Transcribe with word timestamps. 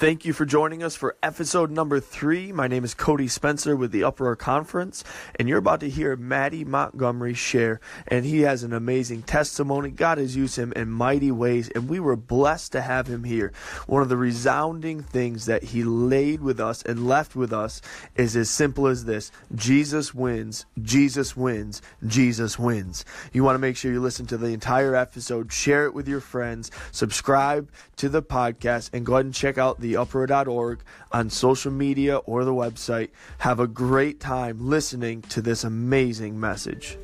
Thank 0.00 0.24
you 0.24 0.32
for 0.32 0.46
joining 0.46 0.82
us 0.82 0.96
for 0.96 1.18
episode 1.22 1.70
number 1.70 2.00
three. 2.00 2.52
My 2.52 2.68
name 2.68 2.84
is 2.84 2.94
Cody 2.94 3.28
Spencer 3.28 3.76
with 3.76 3.92
the 3.92 4.02
Uproar 4.02 4.34
Conference, 4.34 5.04
and 5.38 5.46
you're 5.46 5.58
about 5.58 5.80
to 5.80 5.90
hear 5.90 6.16
Maddie 6.16 6.64
Montgomery 6.64 7.34
share. 7.34 7.80
And 8.08 8.24
he 8.24 8.40
has 8.40 8.62
an 8.62 8.72
amazing 8.72 9.24
testimony. 9.24 9.90
God 9.90 10.16
has 10.16 10.34
used 10.34 10.56
him 10.56 10.72
in 10.72 10.88
mighty 10.88 11.30
ways, 11.30 11.68
and 11.68 11.86
we 11.86 12.00
were 12.00 12.16
blessed 12.16 12.72
to 12.72 12.80
have 12.80 13.08
him 13.08 13.24
here. 13.24 13.52
One 13.86 14.00
of 14.00 14.08
the 14.08 14.16
resounding 14.16 15.02
things 15.02 15.44
that 15.44 15.64
he 15.64 15.84
laid 15.84 16.40
with 16.40 16.60
us 16.60 16.82
and 16.82 17.06
left 17.06 17.36
with 17.36 17.52
us 17.52 17.82
is 18.16 18.36
as 18.36 18.48
simple 18.48 18.86
as 18.86 19.04
this 19.04 19.30
Jesus 19.54 20.14
wins, 20.14 20.64
Jesus 20.80 21.36
wins, 21.36 21.82
Jesus 22.06 22.58
wins. 22.58 23.04
You 23.34 23.44
want 23.44 23.56
to 23.56 23.60
make 23.60 23.76
sure 23.76 23.92
you 23.92 24.00
listen 24.00 24.24
to 24.28 24.38
the 24.38 24.46
entire 24.46 24.94
episode, 24.94 25.52
share 25.52 25.84
it 25.84 25.92
with 25.92 26.08
your 26.08 26.20
friends, 26.20 26.70
subscribe 26.90 27.70
to 27.96 28.08
the 28.08 28.22
podcast, 28.22 28.88
and 28.94 29.04
go 29.04 29.16
ahead 29.16 29.26
and 29.26 29.34
check 29.34 29.58
out 29.58 29.78
the 29.78 29.89
uproar.org 29.96 30.80
on 31.12 31.30
social 31.30 31.72
media 31.72 32.18
or 32.18 32.44
the 32.44 32.52
website. 32.52 33.10
Have 33.38 33.60
a 33.60 33.66
great 33.66 34.20
time 34.20 34.68
listening 34.68 35.22
to 35.22 35.42
this 35.42 35.64
amazing 35.64 36.38
message. 36.38 36.98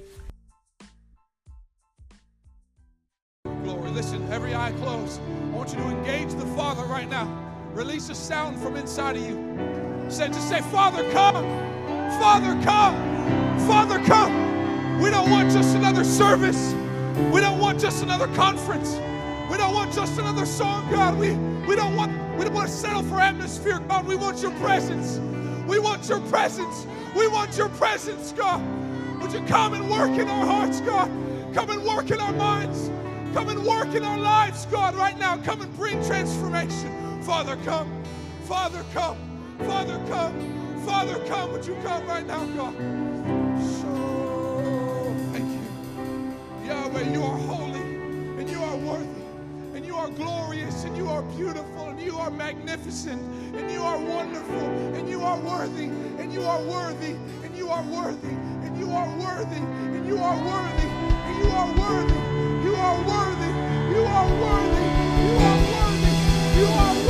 Glory. 3.62 3.90
Listen, 3.90 4.30
every 4.30 4.54
eye 4.54 4.72
closed. 4.72 5.20
I 5.20 5.56
want 5.56 5.70
you 5.70 5.76
to 5.76 5.88
engage 5.88 6.34
the 6.34 6.46
Father 6.54 6.84
right 6.84 7.08
now. 7.08 7.26
Release 7.72 8.10
a 8.10 8.14
sound 8.14 8.60
from 8.60 8.76
inside 8.76 9.16
of 9.16 9.22
you. 9.22 9.36
Say, 10.08 10.28
just 10.28 10.48
say, 10.48 10.60
Father, 10.60 11.02
come. 11.12 11.34
Father, 12.20 12.52
come. 12.62 12.94
Father, 13.66 13.98
come. 14.04 15.00
We 15.00 15.10
don't 15.10 15.30
want 15.30 15.50
just 15.50 15.74
another 15.76 16.04
service. 16.04 16.72
We 17.32 17.40
don't 17.40 17.58
want 17.58 17.80
just 17.80 18.02
another 18.02 18.28
conference. 18.34 18.94
We 19.56 19.62
don't 19.62 19.72
want 19.72 19.94
just 19.94 20.18
another 20.18 20.44
song, 20.44 20.86
God. 20.90 21.18
We, 21.18 21.30
we 21.66 21.76
don't 21.76 21.96
want 21.96 22.12
we 22.36 22.44
don't 22.44 22.52
want 22.52 22.68
to 22.68 22.74
settle 22.74 23.02
for 23.02 23.18
atmosphere, 23.18 23.78
God. 23.78 24.06
We 24.06 24.14
want 24.14 24.42
your 24.42 24.50
presence. 24.60 25.18
We 25.66 25.78
want 25.78 26.10
your 26.10 26.20
presence. 26.28 26.86
We 27.16 27.26
want 27.26 27.56
your 27.56 27.70
presence, 27.70 28.32
God. 28.32 28.60
Would 29.22 29.32
you 29.32 29.40
come 29.46 29.72
and 29.72 29.88
work 29.88 30.10
in 30.10 30.28
our 30.28 30.44
hearts, 30.44 30.82
God? 30.82 31.10
Come 31.54 31.70
and 31.70 31.82
work 31.86 32.10
in 32.10 32.20
our 32.20 32.34
minds. 32.34 32.90
Come 33.32 33.48
and 33.48 33.64
work 33.64 33.94
in 33.94 34.04
our 34.04 34.18
lives, 34.18 34.66
God, 34.66 34.94
right 34.94 35.18
now. 35.18 35.38
Come 35.38 35.62
and 35.62 35.74
bring 35.74 36.04
transformation. 36.04 37.22
Father, 37.22 37.56
come. 37.64 37.90
Father, 38.44 38.84
come. 38.92 39.16
Father, 39.60 39.98
come. 40.06 40.84
Father, 40.84 41.18
come. 41.28 41.52
Would 41.52 41.64
you 41.64 41.76
come 41.82 42.06
right 42.06 42.26
now, 42.26 42.44
God? 42.44 42.74
So, 43.64 45.16
thank 45.32 45.50
you. 45.50 46.68
Yahweh, 46.68 47.10
you 47.10 47.22
are 47.22 47.38
holy 47.38 47.55
are 50.06 50.10
glorious 50.10 50.84
and 50.84 50.96
you 50.96 51.08
are 51.08 51.22
beautiful 51.22 51.88
and 51.88 52.00
you 52.00 52.16
are 52.16 52.30
magnificent 52.30 53.20
and 53.56 53.70
you 53.72 53.82
are 53.82 53.98
wonderful 53.98 54.68
and 54.94 55.08
you 55.08 55.20
are 55.20 55.38
worthy 55.40 55.86
and 56.20 56.32
you 56.32 56.42
are 56.42 56.62
worthy 56.62 57.16
and 57.42 57.56
you 57.56 57.68
are 57.68 57.82
worthy 57.82 58.36
and 58.62 58.78
you 58.78 58.88
are 58.88 59.10
worthy 59.18 59.58
and 59.58 60.06
you 60.06 60.18
are 60.18 60.38
worthy 60.48 60.86
and 61.26 61.42
you 61.42 61.50
are 61.50 61.66
worthy. 61.74 62.16
You 62.64 62.76
are 62.76 63.02
worthy. 63.10 63.50
You 63.94 64.04
are 64.04 64.04
worthy. 64.04 64.04
You 64.04 64.04
are 64.04 64.30
worthy. 64.40 64.86
You 66.56 66.66
are 66.66 66.94
worthy. 66.94 67.05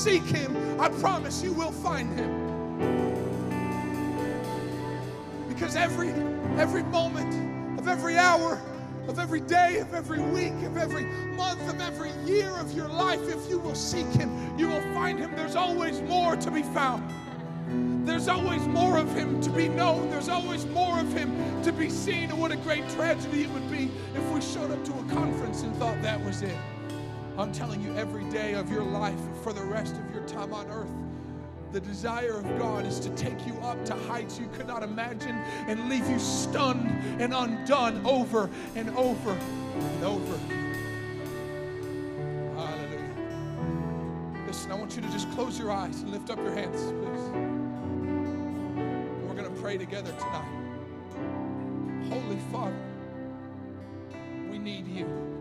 Seek 0.00 0.22
Him, 0.22 0.56
I 0.80 0.88
promise 0.88 1.42
you 1.42 1.52
will 1.52 1.72
find 1.72 2.18
Him. 2.18 2.32
Because 5.46 5.76
every 5.76 6.08
every 6.56 6.82
moment 6.84 7.78
of 7.78 7.86
every 7.86 8.16
hour 8.16 8.58
of 9.08 9.18
every 9.18 9.40
day, 9.40 9.78
of 9.78 9.92
every 9.92 10.20
week, 10.20 10.54
of 10.64 10.78
every 10.78 11.04
month, 11.36 11.68
of 11.68 11.82
every 11.82 12.12
year 12.24 12.50
of 12.56 12.72
your 12.72 12.88
life, 12.88 13.20
if 13.28 13.50
you 13.50 13.58
will 13.58 13.74
seek 13.74 14.06
Him, 14.06 14.30
you 14.58 14.68
will 14.68 14.94
find 14.94 15.18
Him. 15.18 15.36
There's 15.36 15.56
always 15.56 16.00
more 16.02 16.34
to 16.34 16.50
be 16.50 16.62
found. 16.62 17.04
There's 18.06 18.28
always 18.28 18.66
more 18.68 18.96
of 18.96 19.14
Him 19.14 19.38
to 19.42 19.50
be 19.50 19.68
known. 19.68 20.08
There's 20.08 20.30
always 20.30 20.64
more 20.64 20.98
of 20.98 21.12
Him 21.12 21.62
to 21.62 21.72
be 21.72 21.90
seen. 21.90 22.30
And 22.30 22.40
what 22.40 22.52
a 22.52 22.56
great 22.56 22.88
tragedy 22.90 23.42
it 23.42 23.50
would 23.50 23.70
be 23.70 23.90
if 24.14 24.30
we 24.32 24.40
showed 24.40 24.70
up 24.70 24.82
to 24.86 24.92
a 24.92 25.14
conference 25.14 25.60
and 25.60 25.76
thought 25.76 26.00
that 26.00 26.24
was 26.24 26.40
it. 26.40 26.56
I'm 27.40 27.52
telling 27.52 27.82
you, 27.82 27.96
every 27.96 28.24
day 28.24 28.52
of 28.52 28.70
your 28.70 28.82
life, 28.82 29.18
for 29.42 29.54
the 29.54 29.62
rest 29.62 29.96
of 29.96 30.14
your 30.14 30.22
time 30.24 30.52
on 30.52 30.66
earth, 30.66 30.90
the 31.72 31.80
desire 31.80 32.34
of 32.34 32.44
God 32.58 32.84
is 32.84 33.00
to 33.00 33.08
take 33.10 33.46
you 33.46 33.54
up 33.60 33.82
to 33.86 33.94
heights 33.94 34.38
you 34.38 34.46
could 34.52 34.66
not 34.66 34.82
imagine 34.82 35.36
and 35.66 35.88
leave 35.88 36.06
you 36.10 36.18
stunned 36.18 36.86
and 37.18 37.32
undone 37.32 38.04
over 38.04 38.50
and 38.74 38.90
over 38.90 39.32
and 39.32 40.04
over. 40.04 40.38
Hallelujah. 42.56 43.14
Listen, 44.46 44.72
I 44.72 44.74
want 44.74 44.94
you 44.94 45.00
to 45.00 45.08
just 45.08 45.30
close 45.30 45.58
your 45.58 45.70
eyes 45.70 46.02
and 46.02 46.10
lift 46.10 46.28
up 46.28 46.36
your 46.38 46.52
hands, 46.52 46.92
please. 46.92 47.30
We're 49.26 49.34
going 49.34 49.50
to 49.54 49.62
pray 49.62 49.78
together 49.78 50.12
tonight. 50.12 50.44
Holy 52.10 52.38
Father, 52.52 52.76
we 54.50 54.58
need 54.58 54.86
you. 54.86 55.39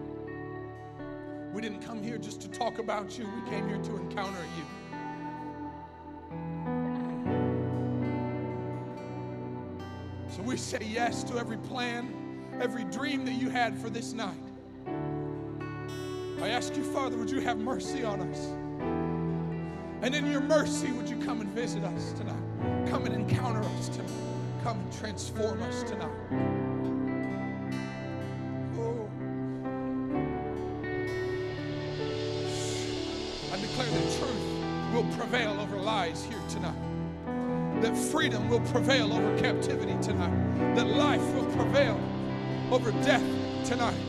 We 1.54 1.62
didn't 1.62 1.82
come 1.82 2.04
here 2.04 2.18
just 2.18 2.42
to 2.42 2.48
talk 2.48 2.78
about 2.78 3.18
you, 3.18 3.26
we 3.26 3.50
came 3.50 3.68
here 3.68 3.80
to 3.80 3.96
encounter 3.96 4.40
you. 4.58 4.66
So 10.30 10.44
we 10.44 10.58
say 10.58 10.80
yes 10.82 11.24
to 11.24 11.38
every 11.38 11.58
plan, 11.58 12.14
every 12.62 12.84
dream 12.86 13.26
that 13.26 13.34
you 13.34 13.50
had 13.50 13.78
for 13.78 13.90
this 13.90 14.14
night. 14.14 14.38
I 16.42 16.50
ask 16.50 16.76
you, 16.76 16.84
Father, 16.84 17.18
would 17.18 17.32
you 17.32 17.42
have 17.42 17.58
mercy 17.58 18.04
on 18.04 18.22
us? 18.22 18.46
And 20.02 20.16
in 20.16 20.32
your 20.32 20.42
mercy, 20.42 20.92
would 20.92 21.10
you 21.10 21.18
come 21.18 21.42
and 21.42 21.50
visit 21.50 21.84
us 21.84 22.14
tonight? 22.14 22.88
Come 22.90 23.06
and 23.06 23.14
encounter 23.14 23.62
us 23.62 23.90
tonight. 23.90 24.12
Come 24.64 24.80
and 24.80 24.94
transform 24.94 25.62
us 25.64 25.84
tonight. 25.84 27.19
Prevail 35.30 35.60
over 35.60 35.78
lies 35.78 36.24
here 36.24 36.42
tonight. 36.50 36.74
That 37.84 37.96
freedom 37.96 38.50
will 38.50 38.62
prevail 38.62 39.14
over 39.14 39.40
captivity 39.40 39.96
tonight, 40.02 40.34
that 40.76 40.88
life 40.88 41.22
will 41.36 41.46
prevail 41.56 42.00
over 42.72 42.92
death 43.04 43.24
tonight, 43.64 44.00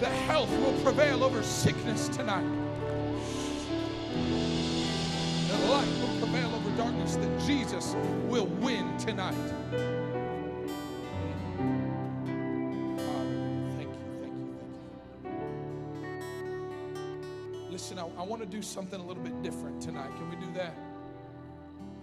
that 0.00 0.10
health 0.26 0.50
will 0.50 0.72
prevail 0.82 1.22
over 1.22 1.42
sickness 1.42 2.08
tonight, 2.08 2.46
that 5.48 5.68
light 5.68 5.88
will 6.00 6.18
prevail 6.18 6.54
over 6.54 6.70
darkness, 6.78 7.16
that 7.16 7.40
Jesus 7.40 7.94
will 8.26 8.46
win 8.46 8.96
tonight. 8.96 9.34
Want 18.24 18.42
to 18.42 18.48
do 18.48 18.62
something 18.62 19.00
a 19.00 19.04
little 19.04 19.22
bit 19.22 19.42
different 19.42 19.80
tonight. 19.80 20.10
Can 20.16 20.28
we 20.28 20.36
do 20.36 20.52
that? 20.54 20.74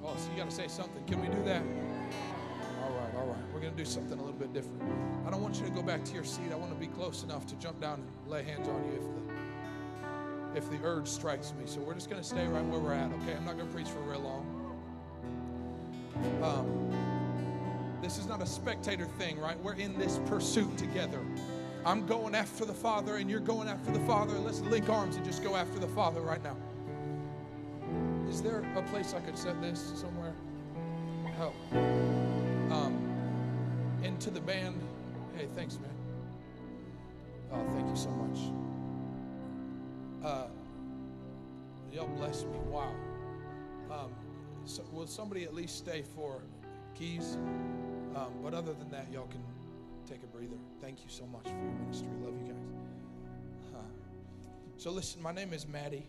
Oh, 0.03 0.15
so 0.17 0.31
you 0.31 0.37
got 0.37 0.49
to 0.49 0.55
say 0.55 0.67
something. 0.67 1.03
Can 1.05 1.21
we 1.21 1.27
do 1.27 1.43
that? 1.43 1.61
All 2.83 2.91
right, 2.91 3.15
all 3.15 3.27
right. 3.27 3.53
We're 3.53 3.59
going 3.59 3.73
to 3.73 3.77
do 3.77 3.85
something 3.85 4.17
a 4.17 4.21
little 4.21 4.39
bit 4.39 4.53
different. 4.53 4.81
I 5.25 5.29
don't 5.29 5.41
want 5.41 5.59
you 5.59 5.65
to 5.65 5.71
go 5.71 5.81
back 5.81 6.03
to 6.05 6.13
your 6.13 6.23
seat. 6.23 6.51
I 6.51 6.55
want 6.55 6.71
to 6.71 6.77
be 6.77 6.87
close 6.87 7.23
enough 7.23 7.45
to 7.47 7.55
jump 7.55 7.79
down 7.79 7.99
and 7.99 8.31
lay 8.31 8.43
hands 8.43 8.67
on 8.67 8.83
you 8.85 8.93
if 8.93 9.03
the 9.03 9.21
if 10.53 10.69
the 10.69 10.85
urge 10.85 11.07
strikes 11.07 11.53
me. 11.53 11.65
So 11.65 11.79
we're 11.79 11.93
just 11.93 12.09
going 12.09 12.21
to 12.21 12.27
stay 12.27 12.45
right 12.47 12.65
where 12.65 12.79
we're 12.79 12.93
at. 12.93 13.11
Okay, 13.21 13.35
I'm 13.35 13.45
not 13.45 13.55
going 13.55 13.67
to 13.67 13.73
preach 13.73 13.87
for 13.87 13.99
real 13.99 14.19
long. 14.19 14.45
Um, 16.43 16.91
this 18.01 18.17
is 18.17 18.27
not 18.27 18.41
a 18.41 18.45
spectator 18.45 19.05
thing, 19.05 19.39
right? 19.39 19.57
We're 19.63 19.75
in 19.75 19.97
this 19.97 20.19
pursuit 20.25 20.77
together. 20.77 21.19
I'm 21.83 22.05
going 22.05 22.35
after 22.35 22.63
the 22.63 22.73
Father, 22.73 23.15
and 23.15 23.29
you're 23.29 23.39
going 23.39 23.67
after 23.67 23.91
the 23.91 23.99
Father. 24.01 24.37
Let's 24.37 24.61
link 24.61 24.87
arms 24.87 25.15
and 25.15 25.25
just 25.25 25.43
go 25.43 25.55
after 25.55 25.79
the 25.79 25.87
Father 25.87 26.21
right 26.21 26.43
now. 26.43 26.55
Is 28.29 28.41
there 28.41 28.63
a 28.75 28.81
place 28.83 29.13
I 29.15 29.19
could 29.19 29.37
set 29.37 29.59
this 29.61 29.91
somewhere? 29.95 30.33
Help. 31.37 31.55
Um, 31.73 33.01
and 34.03 34.19
to 34.21 34.29
the 34.29 34.41
band, 34.41 34.79
hey, 35.35 35.47
thanks, 35.55 35.79
man. 35.79 35.89
Oh, 37.51 37.65
thank 37.73 37.89
you 37.89 37.95
so 37.95 38.09
much. 38.11 38.39
Uh, 40.23 40.47
y'all 41.91 42.07
bless 42.15 42.43
me. 42.43 42.57
Wow. 42.69 42.93
Um, 43.89 44.11
so, 44.65 44.83
will 44.91 45.07
somebody 45.07 45.43
at 45.43 45.55
least 45.55 45.77
stay 45.77 46.03
for 46.15 46.43
keys? 46.93 47.37
Um, 48.15 48.33
but 48.43 48.53
other 48.53 48.73
than 48.73 48.89
that, 48.91 49.07
y'all 49.11 49.27
can 49.27 49.41
take 50.11 50.23
a 50.23 50.27
breather. 50.27 50.57
Thank 50.81 51.03
you 51.03 51.09
so 51.09 51.25
much 51.25 51.43
for 51.43 51.49
your 51.51 51.71
ministry. 51.85 52.09
Love 52.21 52.33
you 52.41 52.51
guys. 52.51 52.61
Huh. 53.73 53.79
So 54.75 54.91
listen, 54.91 55.21
my 55.21 55.31
name 55.31 55.53
is 55.53 55.65
Maddie, 55.65 56.05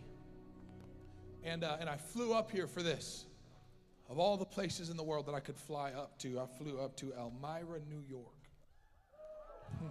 and 1.41 1.63
uh, 1.63 1.77
and 1.79 1.87
I 1.89 1.95
flew 1.95 2.33
up 2.33 2.51
here 2.51 2.67
for 2.67 2.83
this. 2.83 3.27
Of 4.09 4.19
all 4.19 4.35
the 4.35 4.43
places 4.45 4.89
in 4.89 4.97
the 4.97 5.03
world 5.03 5.25
that 5.27 5.35
I 5.35 5.39
could 5.39 5.55
fly 5.55 5.91
up 5.91 6.19
to, 6.19 6.37
I 6.37 6.45
flew 6.45 6.81
up 6.81 6.97
to 6.97 7.13
Elmira, 7.13 7.79
New 7.89 8.03
York. 8.05 8.25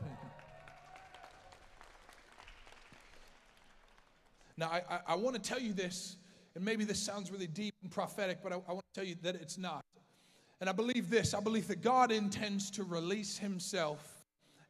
now, 4.58 4.66
I, 4.66 4.82
I, 4.90 5.00
I 5.08 5.16
want 5.16 5.34
to 5.36 5.42
tell 5.42 5.58
you 5.58 5.72
this, 5.72 6.18
and 6.54 6.62
maybe 6.62 6.84
this 6.84 7.00
sounds 7.00 7.30
really 7.32 7.46
deep 7.46 7.74
and 7.82 7.90
prophetic, 7.90 8.42
but 8.42 8.52
I, 8.52 8.56
I 8.56 8.72
want 8.72 8.84
to 8.92 9.00
tell 9.00 9.08
you 9.08 9.16
that 9.22 9.36
it's 9.36 9.56
not. 9.56 9.82
And 10.62 10.68
I 10.68 10.72
believe 10.72 11.10
this 11.10 11.34
I 11.34 11.40
believe 11.40 11.66
that 11.66 11.82
God 11.82 12.12
intends 12.12 12.70
to 12.72 12.84
release 12.84 13.36
Himself 13.36 14.22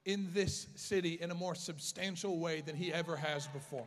in 0.06 0.26
this 0.32 0.68
city 0.74 1.18
in 1.20 1.30
a 1.30 1.34
more 1.34 1.54
substantial 1.54 2.38
way 2.38 2.62
than 2.62 2.74
He 2.74 2.90
ever 2.90 3.14
has 3.14 3.46
before. 3.48 3.86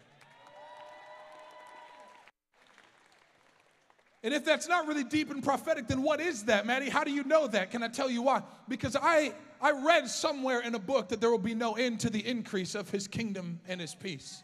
And 4.24 4.36
if 4.36 4.46
that's 4.46 4.68
not 4.68 4.88
really 4.88 5.04
deep 5.04 5.32
and 5.32 5.44
prophetic, 5.44 5.88
then 5.88 6.04
what 6.04 6.22
is 6.22 6.44
that, 6.44 6.68
Maddie? 6.68 6.90
How 6.90 7.04
do 7.04 7.10
you 7.10 7.24
know 7.24 7.48
that? 7.48 7.72
Can 7.72 7.82
I 7.82 7.88
tell 7.88 8.12
you 8.12 8.22
why? 8.22 8.44
Because 8.68 8.96
I, 8.96 9.34
I 9.60 9.72
read 9.72 10.08
somewhere 10.08 10.60
in 10.60 10.76
a 10.76 10.80
book 10.80 11.10
that 11.10 11.20
there 11.20 11.32
will 11.32 11.40
be 11.40 11.56
no 11.56 11.74
end 11.74 12.02
to 12.02 12.12
the 12.12 12.24
increase 12.24 12.76
of 12.76 12.88
his 12.92 13.08
kingdom 13.08 13.60
and 13.68 13.82
his 13.82 13.96
peace. 13.96 14.44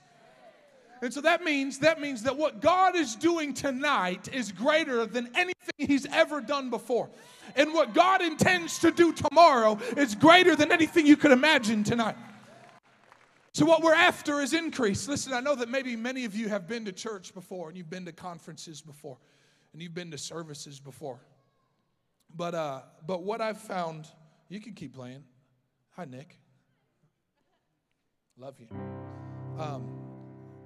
And 1.01 1.11
so 1.11 1.21
that 1.21 1.43
means 1.43 1.79
that 1.79 1.99
means 1.99 2.23
that 2.23 2.37
what 2.37 2.61
God 2.61 2.95
is 2.95 3.15
doing 3.15 3.53
tonight 3.53 4.29
is 4.33 4.51
greater 4.51 5.05
than 5.05 5.29
anything 5.35 5.73
he's 5.77 6.05
ever 6.05 6.41
done 6.41 6.69
before. 6.69 7.09
And 7.55 7.73
what 7.73 7.93
God 7.93 8.21
intends 8.21 8.79
to 8.79 8.91
do 8.91 9.11
tomorrow 9.11 9.79
is 9.97 10.13
greater 10.13 10.55
than 10.55 10.71
anything 10.71 11.07
you 11.07 11.17
could 11.17 11.31
imagine 11.31 11.83
tonight. 11.83 12.15
So, 13.53 13.65
what 13.65 13.81
we're 13.81 13.95
after 13.95 14.39
is 14.39 14.53
increase. 14.53 15.07
Listen, 15.07 15.33
I 15.33 15.41
know 15.41 15.55
that 15.55 15.67
maybe 15.67 15.95
many 15.95 16.23
of 16.23 16.35
you 16.35 16.47
have 16.49 16.67
been 16.67 16.85
to 16.85 16.91
church 16.91 17.33
before 17.33 17.67
and 17.67 17.77
you've 17.77 17.89
been 17.89 18.05
to 18.05 18.13
conferences 18.13 18.81
before 18.81 19.17
and 19.73 19.81
you've 19.81 19.93
been 19.93 20.11
to 20.11 20.17
services 20.17 20.79
before. 20.79 21.19
But, 22.33 22.55
uh, 22.55 22.81
but 23.05 23.23
what 23.23 23.41
I've 23.41 23.59
found, 23.59 24.07
you 24.47 24.61
can 24.61 24.73
keep 24.73 24.95
playing. 24.95 25.23
Hi, 25.97 26.05
Nick. 26.05 26.37
Love 28.37 28.55
you. 28.57 28.67
Um, 29.59 30.00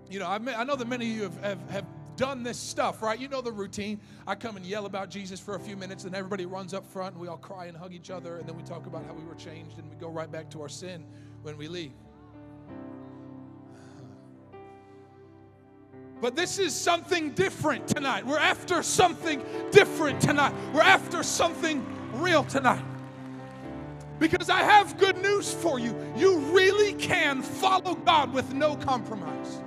you 0.10 0.20
know, 0.20 0.28
I, 0.28 0.36
I 0.36 0.64
know 0.64 0.76
that 0.76 0.88
many 0.88 1.10
of 1.10 1.16
you 1.16 1.24
have, 1.24 1.42
have, 1.44 1.70
have 1.70 1.86
done 2.16 2.44
this 2.44 2.58
stuff, 2.58 3.02
right? 3.02 3.20
You 3.20 3.28
know 3.28 3.42
the 3.42 3.52
routine. 3.52 4.00
I 4.26 4.36
come 4.36 4.58
and 4.58 4.66
yell 4.66 4.86
about 4.86 5.10
Jesus 5.10 5.40
for 5.40 5.56
a 5.56 5.60
few 5.60 5.76
minutes, 5.76 6.06
and 6.06 6.16
everybody 6.16 6.46
runs 6.46 6.74
up 6.74 6.86
front, 6.86 7.14
and 7.14 7.22
we 7.22 7.28
all 7.28 7.38
cry 7.38 7.66
and 7.66 7.76
hug 7.76 7.94
each 7.94 8.10
other, 8.10 8.38
and 8.38 8.48
then 8.48 8.56
we 8.56 8.64
talk 8.64 8.86
about 8.86 9.06
how 9.06 9.14
we 9.14 9.24
were 9.24 9.36
changed, 9.36 9.78
and 9.78 9.90
we 9.90 9.96
go 9.98 10.10
right 10.10 10.32
back 10.32 10.50
to 10.52 10.62
our 10.62 10.70
sin 10.70 11.06
when 11.42 11.58
we 11.58 11.68
leave. 11.68 11.92
But 16.22 16.36
this 16.36 16.60
is 16.60 16.74
something 16.74 17.32
different 17.32 17.88
tonight. 17.88 18.26
We're 18.26 18.40
after 18.40 18.82
something 18.82 19.44
different 19.72 20.22
tonight. 20.22 20.54
We're 20.74 20.82
after 20.82 21.22
something 21.24 21.86
real 22.14 22.44
tonight. 22.46 22.84
Because 24.18 24.50
I 24.50 24.64
have 24.64 24.98
good 24.98 25.18
news 25.22 25.54
for 25.54 25.78
you. 25.78 25.94
You 26.16 26.40
really 26.40 26.94
can 26.94 27.42
follow 27.42 27.96
God 27.96 28.34
with 28.34 28.54
no 28.54 28.78
compromise. 28.78 29.62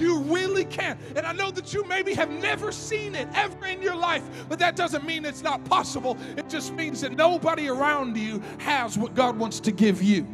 You 0.00 0.20
really 0.20 0.64
can. 0.64 0.98
And 1.14 1.26
I 1.26 1.32
know 1.32 1.50
that 1.50 1.74
you 1.74 1.84
maybe 1.84 2.14
have 2.14 2.30
never 2.30 2.72
seen 2.72 3.14
it 3.14 3.28
ever 3.34 3.66
in 3.66 3.82
your 3.82 3.94
life, 3.94 4.22
but 4.48 4.58
that 4.58 4.74
doesn't 4.74 5.04
mean 5.04 5.24
it's 5.24 5.42
not 5.42 5.64
possible. 5.64 6.16
It 6.36 6.48
just 6.48 6.72
means 6.72 7.02
that 7.02 7.12
nobody 7.12 7.68
around 7.68 8.16
you 8.16 8.42
has 8.58 8.96
what 8.96 9.14
God 9.14 9.38
wants 9.38 9.60
to 9.60 9.72
give 9.72 10.02
you. 10.02 10.26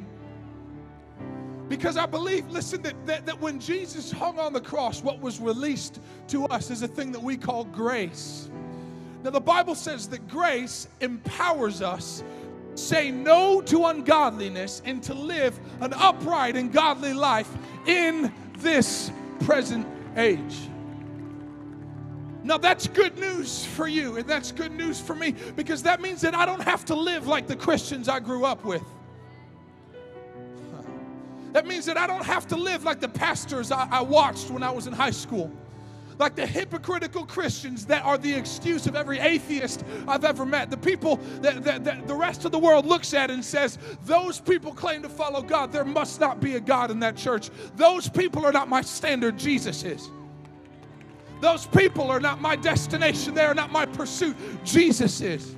Because 1.68 1.96
I 1.96 2.06
believe, 2.06 2.48
listen, 2.48 2.80
that, 2.82 2.94
that, 3.06 3.26
that 3.26 3.40
when 3.40 3.58
Jesus 3.58 4.12
hung 4.12 4.38
on 4.38 4.52
the 4.52 4.60
cross, 4.60 5.02
what 5.02 5.20
was 5.20 5.40
released 5.40 6.00
to 6.28 6.44
us 6.44 6.70
is 6.70 6.82
a 6.82 6.88
thing 6.88 7.10
that 7.10 7.22
we 7.22 7.36
call 7.36 7.64
grace. 7.64 8.48
Now, 9.24 9.30
the 9.30 9.40
Bible 9.40 9.74
says 9.74 10.08
that 10.10 10.28
grace 10.28 10.86
empowers 11.00 11.82
us 11.82 12.22
say 12.76 13.10
no 13.10 13.60
to 13.62 13.86
ungodliness 13.86 14.82
and 14.84 15.02
to 15.02 15.14
live 15.14 15.58
an 15.80 15.92
upright 15.94 16.56
and 16.56 16.72
godly 16.72 17.12
life 17.12 17.50
in 17.86 18.32
this 18.58 19.10
present 19.40 19.86
age. 20.16 20.68
Now, 22.42 22.58
that's 22.58 22.86
good 22.86 23.18
news 23.18 23.64
for 23.64 23.88
you, 23.88 24.16
and 24.16 24.28
that's 24.28 24.52
good 24.52 24.72
news 24.72 25.00
for 25.00 25.14
me 25.14 25.34
because 25.56 25.82
that 25.82 26.00
means 26.00 26.20
that 26.20 26.34
I 26.34 26.46
don't 26.46 26.62
have 26.62 26.84
to 26.86 26.94
live 26.94 27.26
like 27.26 27.48
the 27.48 27.56
Christians 27.56 28.08
I 28.08 28.20
grew 28.20 28.44
up 28.44 28.64
with. 28.64 28.84
That 31.52 31.66
means 31.66 31.86
that 31.86 31.96
I 31.96 32.06
don't 32.06 32.24
have 32.24 32.46
to 32.48 32.56
live 32.56 32.84
like 32.84 33.00
the 33.00 33.08
pastors 33.08 33.72
I, 33.72 33.88
I 33.90 34.02
watched 34.02 34.50
when 34.50 34.62
I 34.62 34.70
was 34.70 34.86
in 34.86 34.92
high 34.92 35.10
school 35.10 35.50
like 36.18 36.34
the 36.34 36.46
hypocritical 36.46 37.26
Christians 37.26 37.86
that 37.86 38.04
are 38.04 38.18
the 38.18 38.32
excuse 38.32 38.86
of 38.86 38.96
every 38.96 39.18
atheist 39.18 39.84
I've 40.08 40.24
ever 40.24 40.46
met. 40.46 40.70
The 40.70 40.76
people 40.76 41.16
that, 41.40 41.62
that, 41.64 41.84
that, 41.84 42.06
the 42.06 42.14
rest 42.14 42.44
of 42.44 42.52
the 42.52 42.58
world 42.58 42.86
looks 42.86 43.12
at 43.14 43.30
and 43.30 43.44
says, 43.44 43.78
Those 44.04 44.40
people 44.40 44.72
claim 44.72 45.02
to 45.02 45.08
follow 45.08 45.42
God. 45.42 45.72
There 45.72 45.84
must 45.84 46.20
not 46.20 46.40
be 46.40 46.56
a 46.56 46.60
God 46.60 46.90
in 46.90 47.00
that 47.00 47.16
church. 47.16 47.50
Those 47.76 48.08
people 48.08 48.44
are 48.44 48.52
not 48.52 48.68
my 48.68 48.82
standard, 48.82 49.38
Jesus 49.38 49.84
is. 49.84 50.10
Those 51.40 51.66
people 51.66 52.10
are 52.10 52.20
not 52.20 52.40
my 52.40 52.56
destination. 52.56 53.34
They 53.34 53.44
are 53.44 53.54
not 53.54 53.70
my 53.70 53.84
pursuit. 53.84 54.36
Jesus 54.64 55.20
is. 55.20 55.54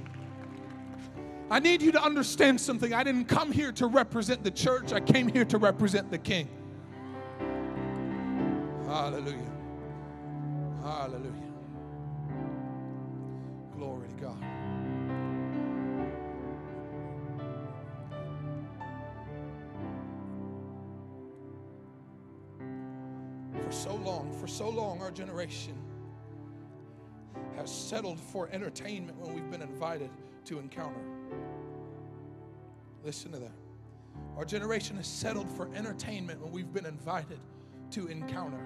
I 1.51 1.61
need 1.61 1.81
you 1.81 1.93
to 1.93 2.03
understand 2.03 2.61
something. 2.61 2.93
I 2.93 3.03
didn't 3.03 3.25
come 3.25 3.53
here 3.53 3.73
to 3.73 3.87
represent 3.87 4.45
the 4.45 4.51
church, 4.51 4.93
I 4.93 5.01
came 5.01 5.29
here 5.29 5.45
to 5.47 5.59
represent 5.59 6.11
the 6.11 6.19
king. 6.19 6.49
Hallelujah. 8.87 9.48
Hallelujah. 10.83 11.33
Glory 13.77 14.09
to 14.09 14.15
God. 14.15 14.45
For 23.65 23.73
so 23.73 23.95
long, 23.97 24.33
for 24.41 24.47
so 24.47 24.69
long, 24.69 25.03
our 25.03 25.11
generation 25.11 25.75
has 27.57 27.71
settled 27.71 28.19
for 28.19 28.49
entertainment 28.51 29.19
when 29.19 29.35
we've 29.35 29.51
been 29.51 29.63
invited 29.63 30.11
to 30.47 30.59
encounter. 30.59 31.01
Listen 33.05 33.33
to 33.33 33.39
that. 33.39 33.53
Our 34.37 34.45
generation 34.45 34.97
has 34.97 35.07
settled 35.07 35.51
for 35.51 35.69
entertainment 35.75 36.41
when 36.41 36.53
we've 36.53 36.73
been 36.73 36.87
invited 36.87 37.41
to 37.91 38.07
encounter. 38.07 38.61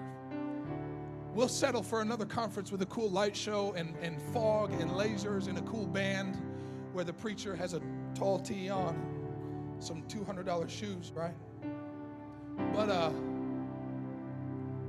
We'll 1.33 1.47
settle 1.47 1.81
for 1.81 2.01
another 2.01 2.25
conference 2.25 2.71
with 2.71 2.83
a 2.83 2.85
cool 2.85 3.09
light 3.09 3.35
show 3.35 3.73
and, 3.75 3.95
and 4.03 4.21
fog 4.31 4.71
and 4.79 4.91
lasers 4.91 5.47
and 5.47 5.57
a 5.57 5.63
cool 5.63 5.87
band 5.87 6.39
where 6.93 7.03
the 7.03 7.13
preacher 7.13 7.55
has 7.55 7.73
a 7.73 7.81
tall 8.13 8.37
tee 8.37 8.69
on, 8.69 8.95
some 9.79 10.03
$200 10.03 10.69
shoes, 10.69 11.11
right? 11.15 11.33
But, 12.75 12.89
uh, 12.89 13.09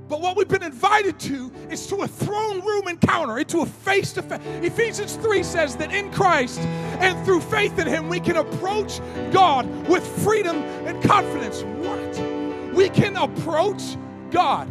but 0.07 0.21
what 0.21 0.37
we've 0.37 0.47
been 0.47 0.61
invited 0.61 1.19
to 1.21 1.51
is 1.71 1.87
to 1.87 2.03
a 2.03 2.07
throne 2.07 2.63
room 2.63 2.89
encounter, 2.89 3.39
into 3.39 3.61
a 3.61 3.65
face 3.65 4.13
to 4.13 4.21
face. 4.21 4.39
Ephesians 4.61 5.15
3 5.15 5.41
says 5.41 5.75
that 5.77 5.91
in 5.91 6.11
Christ 6.11 6.59
and 6.59 7.25
through 7.25 7.41
faith 7.41 7.79
in 7.79 7.87
Him, 7.87 8.07
we 8.07 8.19
can 8.19 8.37
approach 8.37 9.01
God 9.31 9.65
with 9.87 10.05
freedom 10.23 10.57
and 10.57 11.03
confidence. 11.03 11.63
What? 11.63 12.75
We 12.75 12.89
can 12.89 13.15
approach 13.17 13.97
God. 14.29 14.69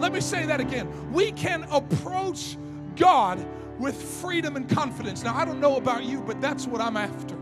Let 0.00 0.12
me 0.12 0.20
say 0.20 0.46
that 0.46 0.60
again. 0.60 1.12
We 1.12 1.32
can 1.32 1.64
approach 1.70 2.56
God 2.96 3.44
with 3.78 4.00
freedom 4.00 4.56
and 4.56 4.68
confidence. 4.68 5.22
Now, 5.22 5.36
I 5.36 5.44
don't 5.44 5.60
know 5.60 5.76
about 5.76 6.04
you, 6.04 6.20
but 6.20 6.40
that's 6.40 6.66
what 6.66 6.80
I'm 6.80 6.96
after. 6.96 7.36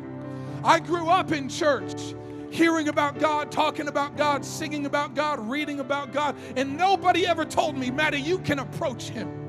I 0.64 0.78
grew 0.78 1.08
up 1.08 1.32
in 1.32 1.48
church 1.48 2.14
hearing 2.50 2.88
about 2.88 3.18
God, 3.18 3.50
talking 3.50 3.88
about 3.88 4.16
God, 4.16 4.44
singing 4.44 4.86
about 4.86 5.14
God, 5.14 5.40
reading 5.48 5.80
about 5.80 6.12
God, 6.12 6.36
and 6.56 6.76
nobody 6.76 7.26
ever 7.26 7.44
told 7.44 7.76
me, 7.76 7.90
Maddie, 7.90 8.20
you 8.20 8.38
can 8.38 8.58
approach 8.58 9.08
Him. 9.08 9.41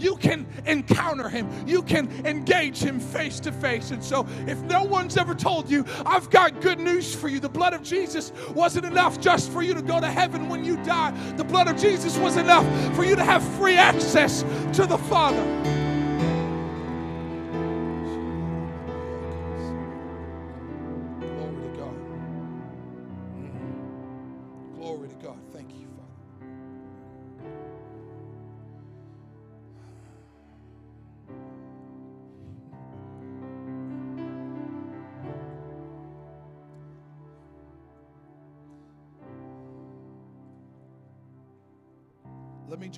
You 0.00 0.16
can 0.16 0.46
encounter 0.66 1.28
him. 1.28 1.48
You 1.66 1.82
can 1.82 2.10
engage 2.24 2.78
him 2.78 2.98
face 2.98 3.38
to 3.40 3.52
face. 3.52 3.90
And 3.90 4.02
so, 4.02 4.26
if 4.46 4.58
no 4.62 4.82
one's 4.82 5.16
ever 5.16 5.34
told 5.34 5.70
you, 5.70 5.84
I've 6.06 6.30
got 6.30 6.60
good 6.60 6.78
news 6.78 7.14
for 7.14 7.28
you. 7.28 7.38
The 7.38 7.48
blood 7.48 7.74
of 7.74 7.82
Jesus 7.82 8.32
wasn't 8.54 8.86
enough 8.86 9.20
just 9.20 9.50
for 9.50 9.62
you 9.62 9.74
to 9.74 9.82
go 9.82 10.00
to 10.00 10.10
heaven 10.10 10.48
when 10.48 10.64
you 10.64 10.76
die. 10.84 11.10
The 11.36 11.44
blood 11.44 11.68
of 11.68 11.76
Jesus 11.76 12.16
was 12.16 12.36
enough 12.36 12.66
for 12.96 13.04
you 13.04 13.14
to 13.14 13.24
have 13.24 13.42
free 13.56 13.76
access 13.76 14.42
to 14.72 14.86
the 14.86 14.98
Father. 14.98 15.79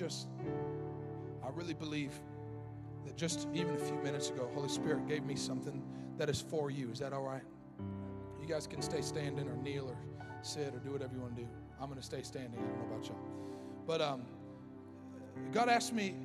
Just, 0.03 0.27
I 1.45 1.49
really 1.55 1.73
believe 1.73 2.11
that 3.05 3.15
just 3.15 3.47
even 3.53 3.73
a 3.73 3.79
few 3.79 3.95
minutes 4.03 4.29
ago, 4.29 4.49
Holy 4.53 4.67
Spirit 4.67 5.07
gave 5.07 5.23
me 5.23 5.35
something 5.35 5.81
that 6.17 6.29
is 6.29 6.41
for 6.41 6.69
you. 6.69 6.91
Is 6.91 6.99
that 6.99 7.13
all 7.13 7.23
right? 7.23 7.43
You 8.41 8.47
guys 8.47 8.67
can 8.67 8.81
stay 8.81 9.01
standing 9.01 9.47
or 9.47 9.55
kneel 9.55 9.87
or 9.87 9.95
sit 10.41 10.75
or 10.75 10.79
do 10.79 10.91
whatever 10.91 11.13
you 11.15 11.21
want 11.21 11.37
to 11.37 11.43
do. 11.43 11.47
I'm 11.79 11.87
going 11.87 11.99
to 11.99 12.05
stay 12.05 12.21
standing. 12.21 12.59
I 12.59 12.63
don't 12.63 12.89
know 12.89 12.95
about 12.95 13.07
y'all. 13.07 13.17
But 13.87 14.01
um, 14.01 14.23
God 15.53 15.69
asked 15.69 15.93
me 15.93 16.15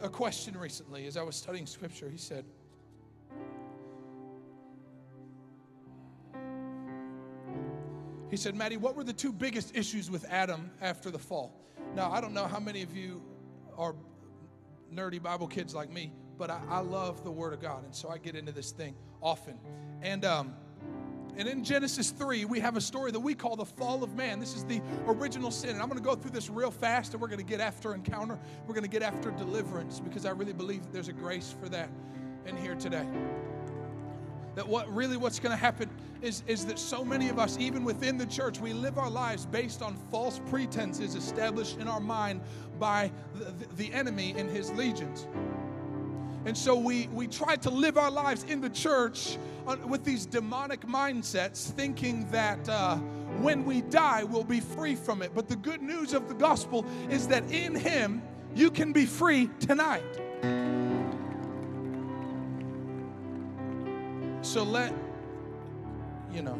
a 0.00 0.08
question 0.08 0.56
recently 0.56 1.06
as 1.06 1.18
I 1.18 1.22
was 1.22 1.36
studying 1.36 1.66
scripture. 1.66 2.08
He 2.08 2.16
said, 2.16 2.46
He 8.30 8.36
said, 8.36 8.54
Maddie, 8.54 8.76
what 8.76 8.94
were 8.94 9.04
the 9.04 9.12
two 9.12 9.32
biggest 9.32 9.76
issues 9.76 10.10
with 10.10 10.24
Adam 10.30 10.70
after 10.80 11.10
the 11.10 11.18
fall? 11.18 11.54
Now, 11.94 12.10
I 12.10 12.20
don't 12.20 12.34
know 12.34 12.46
how 12.46 12.60
many 12.60 12.82
of 12.82 12.94
you 12.94 13.22
are 13.76 13.94
nerdy 14.94 15.22
Bible 15.22 15.46
kids 15.46 15.74
like 15.74 15.90
me, 15.90 16.12
but 16.36 16.50
I, 16.50 16.60
I 16.68 16.78
love 16.80 17.24
the 17.24 17.30
Word 17.30 17.52
of 17.54 17.60
God, 17.60 17.84
and 17.84 17.94
so 17.94 18.10
I 18.10 18.18
get 18.18 18.34
into 18.36 18.52
this 18.52 18.70
thing 18.70 18.94
often. 19.22 19.58
And 20.02 20.24
um, 20.24 20.54
and 21.36 21.46
in 21.46 21.62
Genesis 21.62 22.10
3, 22.10 22.46
we 22.46 22.58
have 22.58 22.76
a 22.76 22.80
story 22.80 23.12
that 23.12 23.20
we 23.20 23.32
call 23.32 23.54
the 23.54 23.64
fall 23.64 24.02
of 24.02 24.16
man. 24.16 24.40
This 24.40 24.56
is 24.56 24.64
the 24.64 24.82
original 25.06 25.52
sin. 25.52 25.70
And 25.70 25.80
I'm 25.80 25.88
going 25.88 26.00
to 26.00 26.04
go 26.04 26.16
through 26.16 26.32
this 26.32 26.50
real 26.50 26.72
fast, 26.72 27.12
and 27.12 27.22
we're 27.22 27.28
going 27.28 27.38
to 27.38 27.44
get 27.44 27.60
after 27.60 27.94
encounter. 27.94 28.36
We're 28.66 28.74
going 28.74 28.82
to 28.82 28.90
get 28.90 29.02
after 29.02 29.30
deliverance 29.30 30.00
because 30.00 30.26
I 30.26 30.30
really 30.30 30.52
believe 30.52 30.82
that 30.82 30.92
there's 30.92 31.06
a 31.06 31.12
grace 31.12 31.54
for 31.60 31.68
that 31.68 31.90
in 32.44 32.56
here 32.56 32.74
today 32.74 33.06
that 34.58 34.66
what 34.66 34.92
really 34.92 35.16
what's 35.16 35.38
going 35.38 35.52
to 35.52 35.56
happen 35.56 35.88
is, 36.22 36.42
is 36.46 36.66
that 36.66 36.78
so 36.78 37.04
many 37.04 37.28
of 37.28 37.38
us, 37.38 37.56
even 37.58 37.84
within 37.84 38.18
the 38.18 38.26
church, 38.26 38.60
we 38.60 38.72
live 38.72 38.98
our 38.98 39.10
lives 39.10 39.46
based 39.46 39.82
on 39.82 39.96
false 40.10 40.40
pretenses 40.50 41.14
established 41.14 41.78
in 41.78 41.88
our 41.88 42.00
mind 42.00 42.40
by 42.78 43.10
the, 43.34 43.52
the 43.76 43.92
enemy 43.92 44.34
and 44.36 44.50
his 44.50 44.70
legions. 44.72 45.26
And 46.44 46.56
so 46.56 46.78
we, 46.78 47.08
we 47.08 47.26
try 47.26 47.56
to 47.56 47.70
live 47.70 47.98
our 47.98 48.10
lives 48.10 48.44
in 48.44 48.60
the 48.60 48.70
church 48.70 49.36
with 49.86 50.04
these 50.04 50.24
demonic 50.24 50.82
mindsets, 50.82 51.70
thinking 51.70 52.28
that 52.30 52.66
uh, 52.68 52.96
when 53.40 53.64
we 53.64 53.82
die, 53.82 54.24
we'll 54.24 54.44
be 54.44 54.60
free 54.60 54.94
from 54.94 55.20
it. 55.20 55.32
But 55.34 55.48
the 55.48 55.56
good 55.56 55.82
news 55.82 56.14
of 56.14 56.28
the 56.28 56.34
gospel 56.34 56.86
is 57.10 57.28
that 57.28 57.50
in 57.50 57.74
Him, 57.74 58.22
you 58.54 58.70
can 58.70 58.92
be 58.92 59.04
free 59.04 59.50
tonight. 59.60 60.02
So 64.42 64.62
let, 64.62 64.94
you 66.32 66.42
know, 66.42 66.58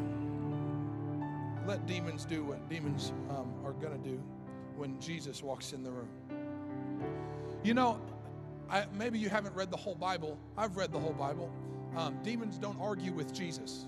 let 1.67 1.87
demons 1.87 2.25
do 2.25 2.45
what 2.45 2.69
demons 2.69 3.13
um, 3.31 3.53
are 3.65 3.73
going 3.73 3.93
to 3.93 4.09
do 4.09 4.21
when 4.77 4.99
Jesus 5.01 5.43
walks 5.43 5.73
in 5.73 5.83
the 5.83 5.91
room. 5.91 6.09
You 7.63 7.75
know, 7.75 8.01
I, 8.71 8.87
maybe 8.95 9.19
you 9.19 9.29
haven't 9.29 9.55
read 9.55 9.71
the 9.71 9.77
whole 9.77 9.95
Bible. 9.95 10.39
I've 10.57 10.77
read 10.77 10.93
the 10.93 10.99
whole 10.99 11.13
Bible. 11.13 11.51
Um, 11.97 12.19
demons 12.23 12.59
don't 12.59 12.81
argue 12.81 13.13
with 13.13 13.33
Jesus. 13.35 13.87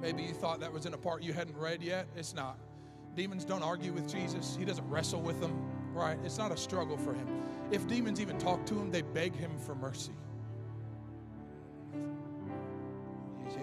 Maybe 0.00 0.22
you 0.22 0.32
thought 0.32 0.60
that 0.60 0.72
was 0.72 0.86
in 0.86 0.94
a 0.94 0.98
part 0.98 1.22
you 1.22 1.32
hadn't 1.32 1.56
read 1.56 1.82
yet. 1.82 2.06
It's 2.16 2.34
not. 2.34 2.58
Demons 3.16 3.44
don't 3.44 3.62
argue 3.62 3.92
with 3.92 4.08
Jesus, 4.08 4.56
He 4.56 4.64
doesn't 4.64 4.88
wrestle 4.88 5.20
with 5.20 5.40
them, 5.40 5.60
right? 5.92 6.18
It's 6.24 6.38
not 6.38 6.52
a 6.52 6.56
struggle 6.56 6.96
for 6.96 7.12
Him. 7.12 7.26
If 7.72 7.88
demons 7.88 8.20
even 8.20 8.38
talk 8.38 8.64
to 8.66 8.74
Him, 8.74 8.92
they 8.92 9.02
beg 9.02 9.34
Him 9.34 9.58
for 9.58 9.74
mercy. 9.74 10.12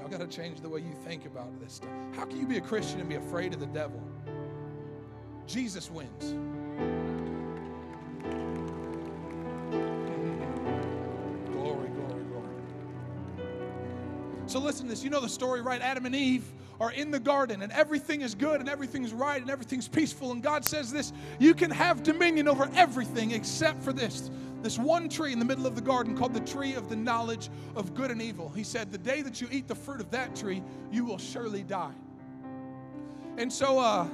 I've 0.05 0.11
got 0.11 0.19
to 0.19 0.27
change 0.27 0.61
the 0.61 0.69
way 0.69 0.81
you 0.81 0.93
think 1.03 1.25
about 1.25 1.59
this 1.59 1.73
stuff. 1.73 1.89
How 2.15 2.25
can 2.25 2.39
you 2.39 2.45
be 2.45 2.57
a 2.57 2.61
Christian 2.61 2.99
and 2.99 3.09
be 3.09 3.15
afraid 3.15 3.55
of 3.55 3.59
the 3.59 3.65
devil? 3.65 3.99
Jesus 5.47 5.89
wins. 5.89 6.35
Glory, 11.51 11.89
glory, 11.89 12.23
glory. 12.25 12.49
So 14.45 14.59
listen 14.59 14.85
to 14.85 14.91
this. 14.91 15.03
You 15.03 15.09
know 15.09 15.21
the 15.21 15.27
story, 15.27 15.61
right? 15.61 15.81
Adam 15.81 16.05
and 16.05 16.15
Eve 16.15 16.53
are 16.79 16.91
in 16.91 17.09
the 17.09 17.19
garden 17.19 17.63
and 17.63 17.71
everything 17.71 18.21
is 18.21 18.35
good 18.35 18.59
and 18.59 18.69
everything's 18.69 19.11
right 19.11 19.41
and 19.41 19.49
everything's 19.49 19.87
peaceful. 19.87 20.31
And 20.31 20.43
God 20.43 20.63
says 20.63 20.91
this 20.91 21.13
you 21.39 21.55
can 21.55 21.71
have 21.71 22.03
dominion 22.03 22.47
over 22.47 22.69
everything 22.75 23.31
except 23.31 23.81
for 23.81 23.91
this 23.91 24.29
this 24.61 24.79
one 24.79 25.09
tree 25.09 25.31
in 25.31 25.39
the 25.39 25.45
middle 25.45 25.67
of 25.67 25.75
the 25.75 25.81
garden 25.81 26.17
called 26.17 26.33
the 26.33 26.39
tree 26.39 26.73
of 26.73 26.89
the 26.89 26.95
knowledge 26.95 27.49
of 27.75 27.93
good 27.93 28.11
and 28.11 28.21
evil. 28.21 28.49
He 28.49 28.63
said, 28.63 28.91
The 28.91 28.97
day 28.97 29.21
that 29.21 29.41
you 29.41 29.47
eat 29.51 29.67
the 29.67 29.75
fruit 29.75 30.01
of 30.01 30.09
that 30.11 30.35
tree, 30.35 30.63
you 30.91 31.05
will 31.05 31.17
surely 31.17 31.63
die. 31.63 31.93
And 33.37 33.51
so, 33.51 33.79
uh, 33.79 34.07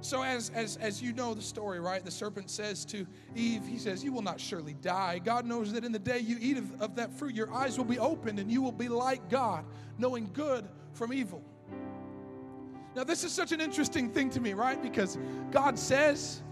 so 0.00 0.22
as, 0.22 0.50
as, 0.54 0.76
as 0.78 1.02
you 1.02 1.12
know 1.12 1.34
the 1.34 1.42
story, 1.42 1.80
right? 1.80 2.04
The 2.04 2.10
serpent 2.10 2.50
says 2.50 2.84
to 2.86 3.06
Eve, 3.34 3.66
he 3.66 3.78
says, 3.78 4.02
You 4.02 4.12
will 4.12 4.22
not 4.22 4.40
surely 4.40 4.74
die. 4.74 5.20
God 5.22 5.46
knows 5.46 5.72
that 5.72 5.84
in 5.84 5.92
the 5.92 5.98
day 5.98 6.18
you 6.18 6.36
eat 6.40 6.56
of, 6.56 6.80
of 6.80 6.96
that 6.96 7.12
fruit, 7.12 7.34
your 7.34 7.52
eyes 7.52 7.78
will 7.78 7.84
be 7.84 7.98
opened 7.98 8.38
and 8.38 8.50
you 8.50 8.62
will 8.62 8.72
be 8.72 8.88
like 8.88 9.28
God, 9.28 9.64
knowing 9.98 10.28
good 10.32 10.68
from 10.92 11.12
evil. 11.12 11.42
Now, 12.96 13.04
this 13.04 13.22
is 13.22 13.32
such 13.32 13.52
an 13.52 13.60
interesting 13.60 14.10
thing 14.10 14.30
to 14.30 14.40
me, 14.40 14.52
right? 14.52 14.82
Because 14.82 15.16
God 15.52 15.78
says, 15.78 16.42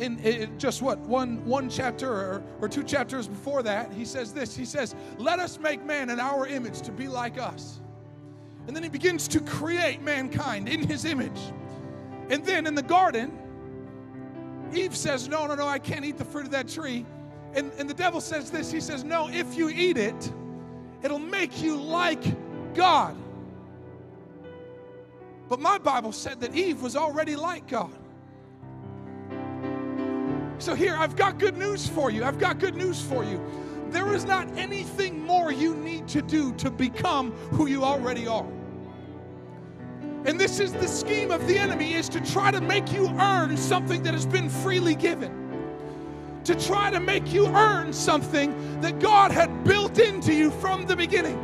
in, 0.00 0.18
in, 0.20 0.58
just 0.58 0.82
what 0.82 0.98
one 1.00 1.44
one 1.44 1.68
chapter 1.68 2.10
or, 2.10 2.42
or 2.60 2.68
two 2.68 2.82
chapters 2.82 3.28
before 3.28 3.62
that 3.62 3.92
he 3.92 4.04
says 4.04 4.32
this. 4.32 4.56
He 4.56 4.64
says 4.64 4.94
let 5.18 5.38
us 5.38 5.58
make 5.58 5.84
man 5.84 6.10
in 6.10 6.20
our 6.20 6.46
image 6.46 6.80
to 6.82 6.92
be 6.92 7.08
like 7.08 7.38
us. 7.38 7.80
And 8.66 8.74
then 8.74 8.82
he 8.82 8.88
begins 8.88 9.28
to 9.28 9.40
create 9.40 10.02
mankind 10.02 10.68
in 10.68 10.82
his 10.86 11.04
image. 11.04 11.40
And 12.30 12.44
then 12.44 12.66
in 12.66 12.74
the 12.74 12.82
garden 12.82 13.36
eve 14.74 14.96
says 14.96 15.28
no 15.28 15.46
no 15.46 15.54
no 15.54 15.66
i 15.66 15.78
can't 15.78 16.04
eat 16.04 16.18
the 16.18 16.24
fruit 16.24 16.46
of 16.46 16.52
that 16.52 16.68
tree. 16.68 17.04
And, 17.54 17.72
and 17.78 17.88
the 17.88 17.94
devil 17.94 18.20
says 18.20 18.50
this. 18.50 18.70
He 18.70 18.80
says 18.80 19.04
no 19.04 19.28
if 19.28 19.56
you 19.56 19.68
eat 19.68 19.96
it 19.96 20.32
it'll 21.02 21.18
make 21.18 21.62
you 21.62 21.76
like 21.76 22.74
god. 22.74 23.16
But 25.48 25.60
my 25.60 25.78
bible 25.78 26.12
said 26.12 26.40
that 26.40 26.54
eve 26.54 26.82
was 26.82 26.96
already 26.96 27.36
like 27.36 27.68
god 27.68 27.96
so, 30.58 30.74
here, 30.74 30.96
I've 30.96 31.16
got 31.16 31.38
good 31.38 31.56
news 31.56 31.86
for 31.88 32.10
you. 32.10 32.24
I've 32.24 32.38
got 32.38 32.58
good 32.58 32.74
news 32.74 33.00
for 33.00 33.24
you. 33.24 33.40
There 33.90 34.12
is 34.14 34.24
not 34.24 34.48
anything 34.56 35.20
more 35.20 35.52
you 35.52 35.74
need 35.74 36.08
to 36.08 36.22
do 36.22 36.52
to 36.54 36.70
become 36.70 37.32
who 37.52 37.66
you 37.66 37.84
already 37.84 38.26
are. 38.26 38.46
And 40.24 40.40
this 40.40 40.58
is 40.58 40.72
the 40.72 40.88
scheme 40.88 41.30
of 41.30 41.46
the 41.46 41.56
enemy 41.56 41.94
is 41.94 42.08
to 42.08 42.20
try 42.20 42.50
to 42.50 42.60
make 42.60 42.92
you 42.92 43.08
earn 43.20 43.56
something 43.56 44.02
that 44.02 44.12
has 44.12 44.26
been 44.26 44.50
freely 44.50 44.96
given. 44.96 45.32
To 46.44 46.54
try 46.54 46.90
to 46.90 46.98
make 46.98 47.32
you 47.32 47.46
earn 47.46 47.92
something 47.92 48.80
that 48.80 48.98
God 48.98 49.30
had 49.30 49.62
built 49.62 49.98
into 49.98 50.32
you 50.32 50.50
from 50.50 50.86
the 50.86 50.96
beginning. 50.96 51.38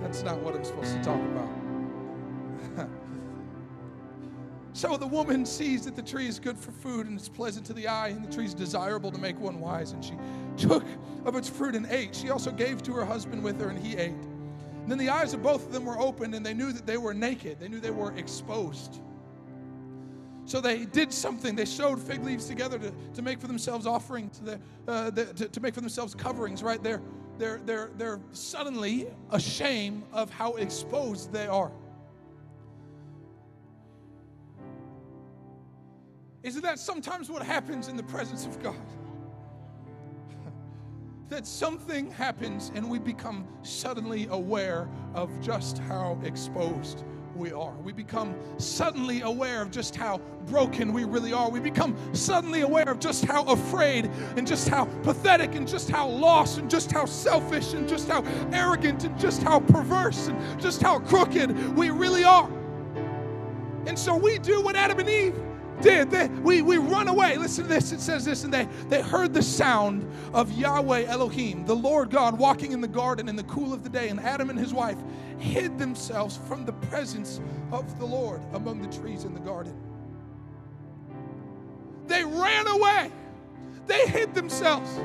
That's 0.00 0.22
not 0.22 0.38
what 0.38 0.54
I'm 0.54 0.64
supposed 0.64 0.94
to 0.94 1.02
talk 1.02 1.20
about. 1.20 1.55
So 4.76 4.98
the 4.98 5.06
woman 5.06 5.46
sees 5.46 5.86
that 5.86 5.96
the 5.96 6.02
tree 6.02 6.26
is 6.26 6.38
good 6.38 6.58
for 6.58 6.70
food 6.70 7.06
and 7.06 7.18
it's 7.18 7.30
pleasant 7.30 7.64
to 7.64 7.72
the 7.72 7.88
eye, 7.88 8.08
and 8.08 8.22
the 8.22 8.30
tree 8.30 8.44
is 8.44 8.52
desirable 8.52 9.10
to 9.10 9.16
make 9.16 9.40
one 9.40 9.58
wise. 9.58 9.92
And 9.92 10.04
she 10.04 10.12
took 10.58 10.84
of 11.24 11.34
its 11.34 11.48
fruit 11.48 11.74
and 11.74 11.86
ate. 11.86 12.14
She 12.14 12.28
also 12.28 12.50
gave 12.50 12.82
to 12.82 12.92
her 12.92 13.02
husband 13.06 13.42
with 13.42 13.58
her, 13.58 13.70
and 13.70 13.78
he 13.78 13.96
ate. 13.96 14.10
And 14.10 14.90
then 14.90 14.98
the 14.98 15.08
eyes 15.08 15.32
of 15.32 15.42
both 15.42 15.64
of 15.64 15.72
them 15.72 15.86
were 15.86 15.98
opened, 15.98 16.34
and 16.34 16.44
they 16.44 16.52
knew 16.52 16.72
that 16.72 16.84
they 16.84 16.98
were 16.98 17.14
naked. 17.14 17.58
They 17.58 17.68
knew 17.68 17.80
they 17.80 17.90
were 17.90 18.14
exposed. 18.18 19.00
So 20.44 20.60
they 20.60 20.84
did 20.84 21.10
something. 21.10 21.56
They 21.56 21.64
sewed 21.64 21.98
fig 21.98 22.22
leaves 22.22 22.44
together 22.44 22.78
to, 22.78 22.92
to 23.14 23.22
make 23.22 23.40
for 23.40 23.46
themselves 23.46 23.86
offerings, 23.86 24.40
to, 24.40 24.60
uh, 24.86 25.08
the, 25.08 25.24
to, 25.24 25.48
to 25.48 25.60
make 25.60 25.72
for 25.72 25.80
themselves 25.80 26.14
coverings, 26.14 26.62
right? 26.62 26.82
They're, 26.82 27.00
they're, 27.38 27.62
they're, 27.64 27.90
they're 27.96 28.20
suddenly 28.32 29.08
ashamed 29.30 30.02
of 30.12 30.28
how 30.28 30.56
exposed 30.56 31.32
they 31.32 31.46
are. 31.46 31.72
Isn't 36.46 36.62
that 36.62 36.78
sometimes 36.78 37.28
what 37.28 37.42
happens 37.42 37.88
in 37.88 37.96
the 37.96 38.04
presence 38.04 38.46
of 38.46 38.62
God? 38.62 38.76
that 41.28 41.44
something 41.44 42.08
happens 42.12 42.70
and 42.76 42.88
we 42.88 43.00
become 43.00 43.44
suddenly 43.62 44.28
aware 44.30 44.88
of 45.12 45.28
just 45.40 45.78
how 45.78 46.16
exposed 46.22 47.02
we 47.34 47.50
are. 47.50 47.74
We 47.82 47.92
become 47.92 48.32
suddenly 48.58 49.22
aware 49.22 49.60
of 49.60 49.72
just 49.72 49.96
how 49.96 50.18
broken 50.46 50.92
we 50.92 51.02
really 51.02 51.32
are. 51.32 51.50
We 51.50 51.58
become 51.58 51.96
suddenly 52.14 52.60
aware 52.60 52.88
of 52.88 53.00
just 53.00 53.24
how 53.24 53.42
afraid 53.42 54.08
and 54.36 54.46
just 54.46 54.68
how 54.68 54.84
pathetic 55.02 55.56
and 55.56 55.66
just 55.66 55.90
how 55.90 56.06
lost 56.06 56.58
and 56.58 56.70
just 56.70 56.92
how 56.92 57.06
selfish 57.06 57.74
and 57.74 57.88
just 57.88 58.08
how 58.08 58.22
arrogant 58.52 59.02
and 59.02 59.18
just 59.18 59.42
how 59.42 59.58
perverse 59.58 60.28
and 60.28 60.60
just 60.60 60.80
how 60.80 61.00
crooked 61.00 61.76
we 61.76 61.90
really 61.90 62.22
are. 62.22 62.48
And 63.86 63.98
so 63.98 64.14
we 64.16 64.38
do 64.38 64.62
what 64.62 64.76
Adam 64.76 65.00
and 65.00 65.08
Eve 65.08 65.34
did. 65.80 66.10
They, 66.10 66.28
we, 66.28 66.62
we 66.62 66.76
run 66.76 67.08
away. 67.08 67.36
Listen 67.36 67.64
to 67.64 67.68
this. 67.68 67.92
It 67.92 68.00
says 68.00 68.24
this, 68.24 68.44
and 68.44 68.52
they, 68.52 68.68
they 68.88 69.02
heard 69.02 69.32
the 69.34 69.42
sound 69.42 70.10
of 70.32 70.50
Yahweh 70.52 71.04
Elohim, 71.04 71.64
the 71.66 71.76
Lord 71.76 72.10
God, 72.10 72.38
walking 72.38 72.72
in 72.72 72.80
the 72.80 72.88
garden 72.88 73.28
in 73.28 73.36
the 73.36 73.44
cool 73.44 73.72
of 73.72 73.82
the 73.82 73.88
day. 73.88 74.08
And 74.08 74.20
Adam 74.20 74.50
and 74.50 74.58
his 74.58 74.72
wife 74.74 74.98
hid 75.38 75.78
themselves 75.78 76.38
from 76.48 76.64
the 76.64 76.72
presence 76.72 77.40
of 77.72 77.98
the 77.98 78.06
Lord 78.06 78.40
among 78.52 78.82
the 78.82 78.88
trees 79.00 79.24
in 79.24 79.34
the 79.34 79.40
garden. 79.40 79.76
They 82.06 82.24
ran 82.24 82.66
away, 82.68 83.10
they 83.86 84.06
hid 84.06 84.34
themselves. 84.34 85.00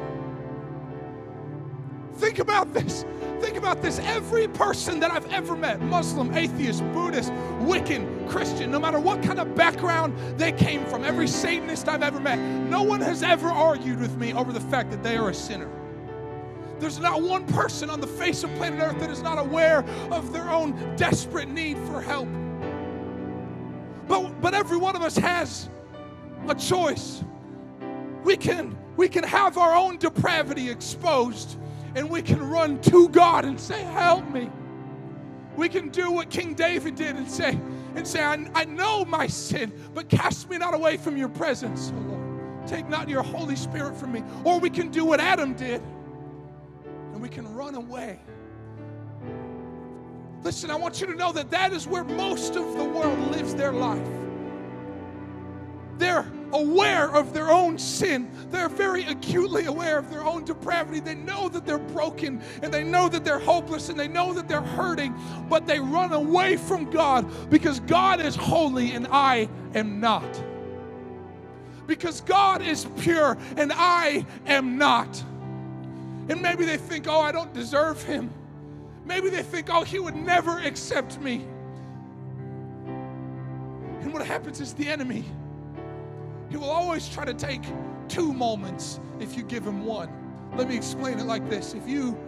Think 2.15 2.39
about 2.39 2.73
this. 2.73 3.05
Think 3.39 3.57
about 3.57 3.81
this. 3.81 3.99
Every 3.99 4.47
person 4.47 4.99
that 4.99 5.11
I've 5.11 5.31
ever 5.31 5.55
met 5.55 5.81
Muslim, 5.81 6.33
atheist, 6.35 6.83
Buddhist, 6.93 7.31
Wiccan, 7.61 8.29
Christian, 8.29 8.69
no 8.69 8.79
matter 8.79 8.99
what 8.99 9.23
kind 9.23 9.39
of 9.39 9.55
background 9.55 10.15
they 10.37 10.51
came 10.51 10.85
from, 10.85 11.03
every 11.03 11.27
Satanist 11.27 11.87
I've 11.87 12.03
ever 12.03 12.19
met, 12.19 12.37
no 12.37 12.83
one 12.83 13.01
has 13.01 13.23
ever 13.23 13.47
argued 13.47 13.99
with 13.99 14.15
me 14.17 14.33
over 14.33 14.53
the 14.53 14.59
fact 14.59 14.91
that 14.91 15.01
they 15.01 15.17
are 15.17 15.29
a 15.29 15.33
sinner. 15.33 15.69
There's 16.79 16.99
not 16.99 17.21
one 17.21 17.45
person 17.45 17.89
on 17.89 17.99
the 17.99 18.07
face 18.07 18.43
of 18.43 18.53
planet 18.55 18.81
Earth 18.81 18.99
that 18.99 19.09
is 19.11 19.21
not 19.21 19.37
aware 19.37 19.85
of 20.11 20.33
their 20.33 20.49
own 20.49 20.95
desperate 20.95 21.47
need 21.47 21.77
for 21.79 22.01
help. 22.01 22.27
But, 24.07 24.41
but 24.41 24.53
every 24.53 24.77
one 24.77 24.95
of 24.95 25.01
us 25.01 25.15
has 25.17 25.69
a 26.47 26.55
choice. 26.55 27.23
We 28.23 28.35
can, 28.35 28.77
we 28.97 29.07
can 29.09 29.23
have 29.23 29.57
our 29.57 29.75
own 29.75 29.97
depravity 29.97 30.69
exposed 30.69 31.57
and 31.95 32.09
we 32.09 32.21
can 32.21 32.41
run 32.41 32.79
to 32.81 33.09
God 33.09 33.45
and 33.45 33.59
say, 33.59 33.81
Help 33.83 34.27
me. 34.29 34.49
We 35.55 35.67
can 35.69 35.89
do 35.89 36.11
what 36.11 36.29
King 36.29 36.53
David 36.53 36.95
did 36.95 37.15
and 37.15 37.29
say, 37.29 37.59
and 37.95 38.07
say, 38.07 38.23
I, 38.23 38.49
I 38.55 38.65
know 38.65 39.03
my 39.03 39.27
sin, 39.27 39.71
but 39.93 40.09
cast 40.09 40.49
me 40.49 40.57
not 40.57 40.73
away 40.73 40.97
from 40.97 41.17
your 41.17 41.29
presence, 41.29 41.91
oh 41.95 41.99
Lord. 41.99 42.67
Take 42.67 42.87
not 42.87 43.09
your 43.09 43.23
Holy 43.23 43.55
Spirit 43.55 43.97
from 43.97 44.13
me. 44.13 44.23
Or 44.43 44.59
we 44.59 44.69
can 44.69 44.89
do 44.89 45.03
what 45.03 45.19
Adam 45.19 45.53
did, 45.53 45.81
and 47.11 47.21
we 47.21 47.27
can 47.27 47.53
run 47.53 47.75
away. 47.75 48.19
Listen, 50.43 50.71
I 50.71 50.75
want 50.75 51.01
you 51.01 51.07
to 51.07 51.15
know 51.15 51.31
that 51.33 51.51
that 51.51 51.73
is 51.73 51.85
where 51.87 52.03
most 52.03 52.55
of 52.55 52.77
the 52.77 52.83
world 52.83 53.19
lives 53.31 53.53
their 53.53 53.73
life. 53.73 54.07
They're 55.97 56.25
aware 56.53 57.09
of 57.11 57.33
their 57.33 57.49
own 57.49 57.77
sin. 57.77 58.29
They're 58.49 58.69
very 58.69 59.03
acutely 59.05 59.65
aware 59.65 59.97
of 59.97 60.09
their 60.09 60.23
own 60.23 60.45
depravity. 60.45 60.99
They 60.99 61.15
know 61.15 61.49
that 61.49 61.65
they're 61.65 61.77
broken 61.77 62.41
and 62.61 62.73
they 62.73 62.83
know 62.83 63.09
that 63.09 63.23
they're 63.23 63.39
hopeless 63.39 63.89
and 63.89 63.99
they 63.99 64.07
know 64.07 64.33
that 64.33 64.47
they're 64.47 64.61
hurting, 64.61 65.15
but 65.49 65.65
they 65.67 65.79
run 65.79 66.13
away 66.13 66.57
from 66.57 66.89
God 66.89 67.49
because 67.49 67.79
God 67.81 68.21
is 68.21 68.35
holy 68.35 68.91
and 68.91 69.07
I 69.11 69.49
am 69.73 69.99
not. 69.99 70.43
Because 71.87 72.21
God 72.21 72.61
is 72.61 72.85
pure 72.97 73.37
and 73.57 73.71
I 73.73 74.25
am 74.45 74.77
not. 74.77 75.23
And 76.29 76.41
maybe 76.41 76.65
they 76.65 76.77
think, 76.77 77.07
oh, 77.07 77.19
I 77.19 77.31
don't 77.31 77.53
deserve 77.53 78.01
Him. 78.03 78.31
Maybe 79.05 79.29
they 79.29 79.43
think, 79.43 79.69
oh, 79.69 79.83
He 79.83 79.99
would 79.99 80.15
never 80.15 80.59
accept 80.59 81.19
me. 81.19 81.45
And 84.01 84.13
what 84.13 84.25
happens 84.25 84.61
is 84.61 84.73
the 84.73 84.87
enemy 84.87 85.25
he 86.51 86.57
will 86.57 86.69
always 86.69 87.07
try 87.07 87.23
to 87.23 87.33
take 87.33 87.63
two 88.09 88.33
moments 88.33 88.99
if 89.21 89.37
you 89.37 89.43
give 89.43 89.65
him 89.65 89.85
one. 89.85 90.09
Let 90.57 90.67
me 90.67 90.75
explain 90.75 91.17
it 91.17 91.25
like 91.25 91.49
this. 91.49 91.73
If 91.73 91.87
you, 91.87 92.19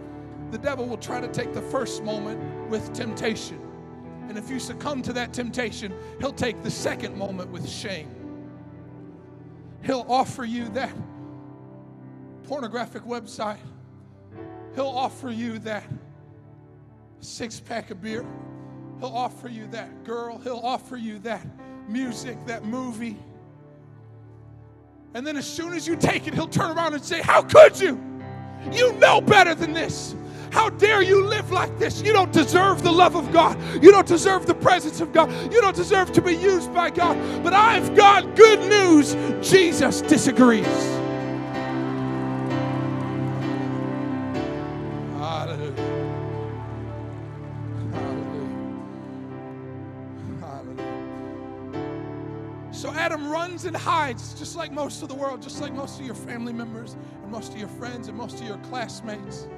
the 0.50 0.56
devil 0.56 0.86
will 0.86 0.96
try 0.96 1.20
to 1.20 1.28
take 1.28 1.52
the 1.52 1.60
first 1.60 2.02
moment 2.02 2.40
with 2.70 2.90
temptation. 2.94 3.60
And 4.28 4.38
if 4.38 4.48
you 4.48 4.58
succumb 4.58 5.02
to 5.02 5.12
that 5.12 5.34
temptation, 5.34 5.94
he'll 6.20 6.32
take 6.32 6.62
the 6.62 6.70
second 6.70 7.18
moment 7.18 7.50
with 7.50 7.68
shame. 7.68 8.08
He'll 9.82 10.06
offer 10.08 10.44
you 10.46 10.70
that 10.70 10.92
pornographic 12.44 13.02
website. 13.02 13.58
He'll 14.74 14.86
offer 14.86 15.28
you 15.28 15.58
that 15.60 15.84
six 17.20 17.60
pack 17.60 17.90
of 17.90 18.00
beer. 18.00 18.24
He'll 19.00 19.14
offer 19.14 19.48
you 19.48 19.66
that 19.66 20.04
girl. 20.04 20.38
He'll 20.38 20.62
offer 20.64 20.96
you 20.96 21.18
that 21.20 21.46
music, 21.90 22.38
that 22.46 22.64
movie. 22.64 23.18
And 25.14 25.24
then 25.24 25.36
as 25.36 25.46
soon 25.46 25.72
as 25.74 25.86
you 25.86 25.94
take 25.94 26.26
it, 26.26 26.34
he'll 26.34 26.48
turn 26.48 26.76
around 26.76 26.94
and 26.94 27.04
say, 27.04 27.22
How 27.22 27.40
could 27.42 27.80
you? 27.80 28.00
You 28.72 28.92
know 28.94 29.20
better 29.20 29.54
than 29.54 29.72
this. 29.72 30.16
How 30.50 30.70
dare 30.70 31.02
you 31.02 31.24
live 31.24 31.50
like 31.50 31.78
this? 31.78 32.02
You 32.02 32.12
don't 32.12 32.32
deserve 32.32 32.82
the 32.82 32.92
love 32.92 33.16
of 33.16 33.32
God. 33.32 33.60
You 33.82 33.90
don't 33.90 34.06
deserve 34.06 34.46
the 34.46 34.54
presence 34.54 35.00
of 35.00 35.12
God. 35.12 35.30
You 35.52 35.60
don't 35.60 35.74
deserve 35.74 36.12
to 36.12 36.22
be 36.22 36.34
used 36.34 36.72
by 36.72 36.90
God. 36.90 37.16
But 37.42 37.54
I've 37.54 37.94
got 37.96 38.36
good 38.36 38.60
news. 38.68 39.16
Jesus 39.48 40.00
disagrees. 40.02 41.03
Runs 53.34 53.64
and 53.64 53.76
hides, 53.76 54.32
just 54.34 54.54
like 54.54 54.70
most 54.70 55.02
of 55.02 55.08
the 55.08 55.14
world, 55.14 55.42
just 55.42 55.60
like 55.60 55.74
most 55.74 55.98
of 55.98 56.06
your 56.06 56.14
family 56.14 56.52
members 56.52 56.96
and 57.20 57.32
most 57.32 57.52
of 57.52 57.58
your 57.58 57.68
friends 57.68 58.06
and 58.06 58.16
most 58.16 58.40
of 58.40 58.46
your 58.46 58.58
classmates. 58.58 59.48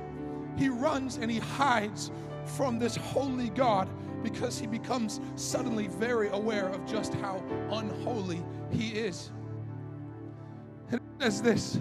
He 0.57 0.71
runs 0.71 1.19
and 1.19 1.31
he 1.31 1.39
hides 1.39 2.11
from 2.57 2.79
this 2.79 2.97
holy 2.97 3.51
God 3.51 3.87
because 4.23 4.59
he 4.59 4.67
becomes 4.67 5.21
suddenly 5.35 5.89
very 5.89 6.29
aware 6.31 6.69
of 6.69 6.87
just 6.87 7.13
how 7.15 7.45
unholy 7.71 8.43
he 8.71 8.89
is. 8.89 9.31
And 10.91 10.95
it 10.95 11.23
says 11.23 11.43
this 11.43 11.79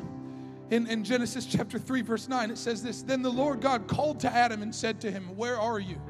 in, 0.71 0.87
in 0.87 1.03
Genesis 1.05 1.45
chapter 1.45 1.79
3, 1.79 2.01
verse 2.01 2.27
9, 2.27 2.51
it 2.51 2.57
says 2.57 2.83
this 2.83 3.03
Then 3.03 3.21
the 3.21 3.29
Lord 3.29 3.61
God 3.61 3.87
called 3.87 4.19
to 4.19 4.29
Adam 4.29 4.61
and 4.63 4.75
said 4.75 4.99
to 5.01 5.11
him, 5.11 5.33
Where 5.37 5.57
are 5.57 5.79
you? 5.79 6.01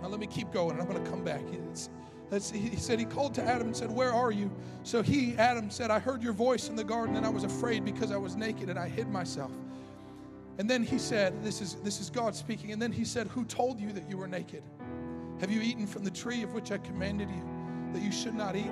Now 0.00 0.08
let 0.08 0.18
me 0.18 0.26
keep 0.26 0.50
going, 0.50 0.80
I'm 0.80 0.86
going 0.86 1.02
to 1.02 1.10
come 1.10 1.24
back. 1.24 1.42
It's, 1.52 1.90
he 2.30 2.76
said 2.76 2.98
he 2.98 3.04
called 3.04 3.34
to 3.34 3.42
Adam 3.42 3.68
and 3.68 3.76
said, 3.76 3.90
Where 3.90 4.12
are 4.12 4.30
you? 4.30 4.50
So 4.82 5.02
he, 5.02 5.34
Adam, 5.36 5.70
said, 5.70 5.90
I 5.90 5.98
heard 5.98 6.22
your 6.22 6.32
voice 6.32 6.68
in 6.68 6.76
the 6.76 6.84
garden 6.84 7.16
and 7.16 7.24
I 7.24 7.30
was 7.30 7.44
afraid 7.44 7.84
because 7.84 8.12
I 8.12 8.16
was 8.16 8.36
naked 8.36 8.68
and 8.68 8.78
I 8.78 8.88
hid 8.88 9.08
myself. 9.08 9.52
And 10.58 10.68
then 10.68 10.82
he 10.82 10.98
said, 10.98 11.42
This 11.42 11.62
is, 11.62 11.74
this 11.76 12.00
is 12.00 12.10
God 12.10 12.34
speaking. 12.34 12.72
And 12.72 12.82
then 12.82 12.92
he 12.92 13.04
said, 13.04 13.28
Who 13.28 13.44
told 13.44 13.80
you 13.80 13.92
that 13.92 14.08
you 14.10 14.18
were 14.18 14.28
naked? 14.28 14.62
Have 15.40 15.50
you 15.50 15.60
eaten 15.62 15.86
from 15.86 16.04
the 16.04 16.10
tree 16.10 16.42
of 16.42 16.52
which 16.52 16.72
I 16.72 16.78
commanded 16.78 17.30
you 17.30 17.42
that 17.92 18.02
you 18.02 18.12
should 18.12 18.34
not 18.34 18.56
eat? 18.56 18.70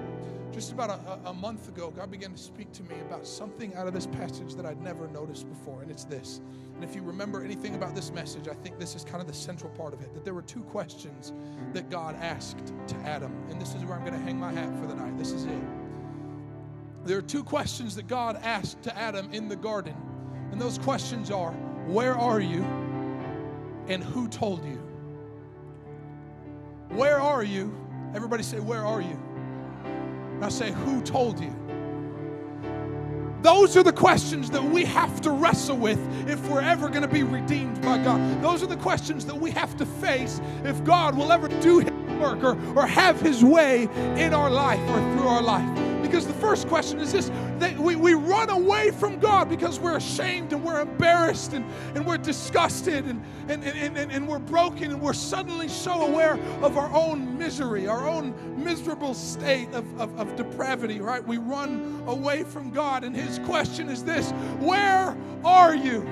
Just 0.52 0.72
about 0.72 0.90
a, 0.90 1.28
a, 1.28 1.34
month 1.34 1.68
ago, 1.68 1.90
God 1.90 2.10
began 2.10 2.32
to 2.32 2.38
speak 2.38 2.72
to 2.72 2.82
me 2.84 2.94
about 3.06 3.26
something 3.26 3.74
out 3.74 3.86
of 3.86 3.94
this 3.94 4.06
passage 4.06 4.54
that 4.54 4.64
I'd 4.64 4.80
never 4.80 5.06
noticed 5.08 5.48
before, 5.48 5.82
and 5.82 5.90
it's 5.90 6.04
this. 6.04 6.40
And 6.76 6.84
if 6.84 6.94
you 6.94 7.02
remember 7.02 7.42
anything 7.42 7.74
about 7.74 7.94
this 7.94 8.12
message, 8.12 8.48
I 8.48 8.54
think 8.54 8.78
this 8.78 8.94
is 8.94 9.02
kind 9.02 9.22
of 9.22 9.26
the 9.26 9.32
central 9.32 9.70
part 9.72 9.94
of 9.94 10.02
it 10.02 10.12
that 10.12 10.24
there 10.24 10.34
were 10.34 10.42
two 10.42 10.60
questions 10.60 11.32
that 11.72 11.88
God 11.88 12.14
asked 12.16 12.74
to 12.88 12.96
Adam. 12.96 13.32
And 13.48 13.58
this 13.58 13.74
is 13.74 13.82
where 13.84 13.96
I'm 13.96 14.04
going 14.04 14.12
to 14.12 14.20
hang 14.20 14.38
my 14.38 14.52
hat 14.52 14.78
for 14.78 14.86
the 14.86 14.94
night. 14.94 15.16
This 15.16 15.32
is 15.32 15.46
it. 15.46 15.62
There 17.06 17.16
are 17.16 17.22
two 17.22 17.42
questions 17.42 17.96
that 17.96 18.08
God 18.08 18.38
asked 18.42 18.82
to 18.82 18.96
Adam 18.96 19.32
in 19.32 19.48
the 19.48 19.56
garden. 19.56 19.96
And 20.52 20.60
those 20.60 20.76
questions 20.76 21.30
are 21.30 21.52
Where 21.86 22.14
are 22.14 22.40
you? 22.40 22.62
And 23.88 24.04
who 24.04 24.28
told 24.28 24.62
you? 24.64 24.82
Where 26.90 27.18
are 27.20 27.42
you? 27.42 27.74
Everybody 28.14 28.42
say, 28.42 28.60
Where 28.60 28.84
are 28.84 29.00
you? 29.00 29.18
I 30.42 30.50
say, 30.50 30.72
Who 30.72 31.00
told 31.00 31.40
you? 31.40 31.56
Those 33.42 33.76
are 33.76 33.82
the 33.82 33.92
questions 33.92 34.50
that 34.50 34.62
we 34.62 34.84
have 34.84 35.20
to 35.22 35.30
wrestle 35.30 35.76
with 35.76 36.00
if 36.28 36.48
we're 36.48 36.62
ever 36.62 36.88
going 36.88 37.02
to 37.02 37.08
be 37.08 37.22
redeemed 37.22 37.80
by 37.82 37.98
God. 37.98 38.42
Those 38.42 38.62
are 38.62 38.66
the 38.66 38.76
questions 38.76 39.24
that 39.26 39.38
we 39.38 39.50
have 39.52 39.76
to 39.76 39.86
face 39.86 40.40
if 40.64 40.82
God 40.84 41.16
will 41.16 41.30
ever 41.30 41.48
do 41.48 41.80
his 41.80 41.92
work 42.18 42.42
or, 42.42 42.58
or 42.74 42.86
have 42.86 43.20
his 43.20 43.44
way 43.44 43.88
in 44.16 44.34
our 44.34 44.50
life 44.50 44.80
or 44.80 44.98
through 45.12 45.28
our 45.28 45.42
life. 45.42 46.02
Because 46.02 46.26
the 46.26 46.34
first 46.34 46.68
question 46.68 46.98
is 47.00 47.12
this 47.12 47.30
that 47.60 47.78
we, 47.78 47.96
we 47.96 48.14
run 48.14 48.50
away 48.50 48.90
from 48.90 49.18
God 49.18 49.48
because 49.48 49.78
we're 49.80 49.96
ashamed 49.96 50.52
and 50.52 50.64
we're 50.64 50.80
embarrassed 50.80 51.52
and, 51.52 51.64
and 51.94 52.06
we're 52.06 52.18
disgusted 52.18 53.04
and, 53.06 53.24
and, 53.48 53.64
and, 53.64 53.96
and, 53.96 54.12
and 54.12 54.28
we're 54.28 54.38
broken 54.38 54.90
and 54.90 55.00
we're 55.00 55.12
suddenly 55.12 55.68
so 55.68 56.06
aware 56.06 56.38
of 56.62 56.76
our 56.76 56.92
own 56.94 57.38
misery, 57.38 57.86
our 57.86 58.08
own 58.08 58.34
miserable 58.62 59.14
state 59.14 59.72
of, 59.72 60.00
of, 60.00 60.18
of 60.18 60.36
depravity, 60.36 61.00
right? 61.00 61.26
We 61.26 61.38
run 61.38 62.02
away 62.06 62.44
from 62.44 62.70
God. 62.70 63.04
And 63.04 63.14
his 63.14 63.38
question 63.40 63.88
is 63.88 64.04
this 64.04 64.30
Where 64.60 65.16
are 65.44 65.74
you? 65.74 66.06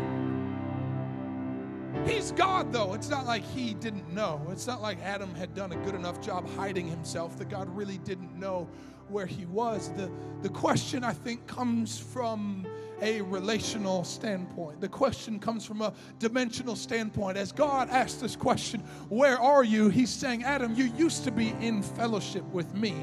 He's 2.07 2.33
God, 2.33 2.71
though. 2.73 2.93
It's 2.93 3.09
not 3.09 3.25
like 3.25 3.43
he 3.43 3.73
didn't 3.73 4.13
know. 4.13 4.47
It's 4.51 4.67
not 4.67 4.83
like 4.83 5.01
Adam 5.03 5.35
had 5.35 5.55
done 5.55 5.73
a 5.73 5.77
good 5.77 5.95
enough 5.95 6.21
job 6.21 6.47
hiding 6.51 6.87
himself 6.87 7.39
that 7.39 7.49
God 7.49 7.75
really 7.75 7.99
didn't 7.99 8.39
know 8.39 8.69
where 9.09 9.27
he 9.27 9.47
was. 9.47 9.91
The, 9.97 10.11
the 10.43 10.49
question, 10.49 11.05
I 11.05 11.13
think, 11.13 11.47
comes 11.47 11.99
from 11.99 12.67
a 13.03 13.21
relational 13.23 14.05
standpoint. 14.05 14.81
The 14.81 14.89
question 14.89 15.39
comes 15.39 15.65
from 15.65 15.83
a 15.83 15.93
dimensional 16.19 16.77
standpoint. 16.77 17.37
As 17.37 17.53
God 17.53 17.91
asked 17.91 18.21
this 18.21 18.37
question, 18.37 18.81
Where 19.09 19.39
are 19.39 19.65
you? 19.65 19.89
He's 19.89 20.11
saying, 20.11 20.45
Adam, 20.45 20.75
you 20.75 20.85
used 20.97 21.25
to 21.25 21.31
be 21.31 21.55
in 21.61 21.83
fellowship 21.83 22.45
with 22.53 22.75
me. 22.75 22.95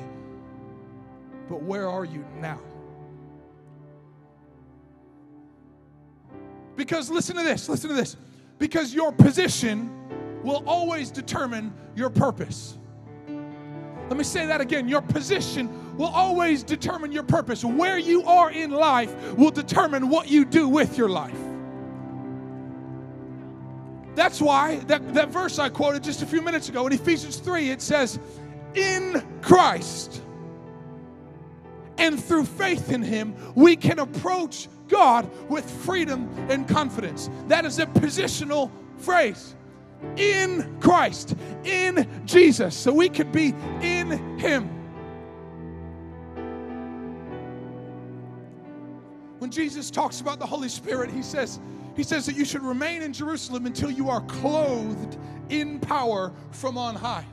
but 1.49 1.61
where 1.63 1.89
are 1.89 2.05
you 2.05 2.25
now? 2.39 2.59
Because 6.75 7.09
listen 7.09 7.35
to 7.35 7.43
this, 7.43 7.67
listen 7.69 7.89
to 7.89 7.95
this. 7.95 8.15
Because 8.57 8.93
your 8.93 9.11
position 9.11 9.91
will 10.43 10.63
always 10.65 11.11
determine 11.11 11.73
your 11.95 12.09
purpose. 12.09 12.77
Let 14.09 14.17
me 14.17 14.23
say 14.23 14.45
that 14.45 14.61
again. 14.61 14.87
Your 14.87 15.01
position 15.01 15.69
will 16.01 16.07
always 16.07 16.63
determine 16.63 17.11
your 17.11 17.23
purpose. 17.23 17.63
Where 17.63 17.99
you 17.99 18.23
are 18.23 18.49
in 18.49 18.71
life 18.71 19.33
will 19.33 19.51
determine 19.51 20.09
what 20.09 20.29
you 20.29 20.45
do 20.45 20.67
with 20.67 20.97
your 20.97 21.09
life. 21.09 21.37
That's 24.15 24.41
why 24.41 24.77
that, 24.87 25.13
that 25.13 25.29
verse 25.29 25.59
I 25.59 25.69
quoted 25.69 26.03
just 26.03 26.23
a 26.23 26.25
few 26.25 26.41
minutes 26.41 26.69
ago 26.69 26.87
in 26.87 26.93
Ephesians 26.93 27.37
3, 27.37 27.69
it 27.69 27.81
says, 27.81 28.19
In 28.73 29.23
Christ 29.41 30.21
and 31.99 32.21
through 32.21 32.45
faith 32.45 32.91
in 32.91 33.03
Him, 33.03 33.35
we 33.53 33.75
can 33.75 33.99
approach 33.99 34.69
God 34.87 35.29
with 35.49 35.69
freedom 35.69 36.27
and 36.49 36.67
confidence. 36.67 37.29
That 37.47 37.63
is 37.63 37.77
a 37.77 37.85
positional 37.85 38.71
phrase. 38.97 39.55
In 40.17 40.77
Christ, 40.79 41.35
in 41.63 42.09
Jesus, 42.25 42.75
so 42.75 42.91
we 42.91 43.07
could 43.07 43.31
be 43.31 43.53
in 43.81 44.39
Him. 44.39 44.80
Jesus 49.51 49.91
talks 49.91 50.21
about 50.21 50.39
the 50.39 50.45
Holy 50.45 50.69
Spirit, 50.69 51.11
He 51.11 51.21
says, 51.21 51.59
he 51.95 52.03
says 52.03 52.25
that 52.25 52.35
you 52.35 52.45
should 52.45 52.61
remain 52.61 53.01
in 53.01 53.13
Jerusalem 53.13 53.65
until 53.65 53.91
you 53.91 54.09
are 54.09 54.21
clothed 54.21 55.17
in 55.49 55.79
power 55.79 56.31
from 56.51 56.77
on 56.77 56.95
high. 56.95 57.25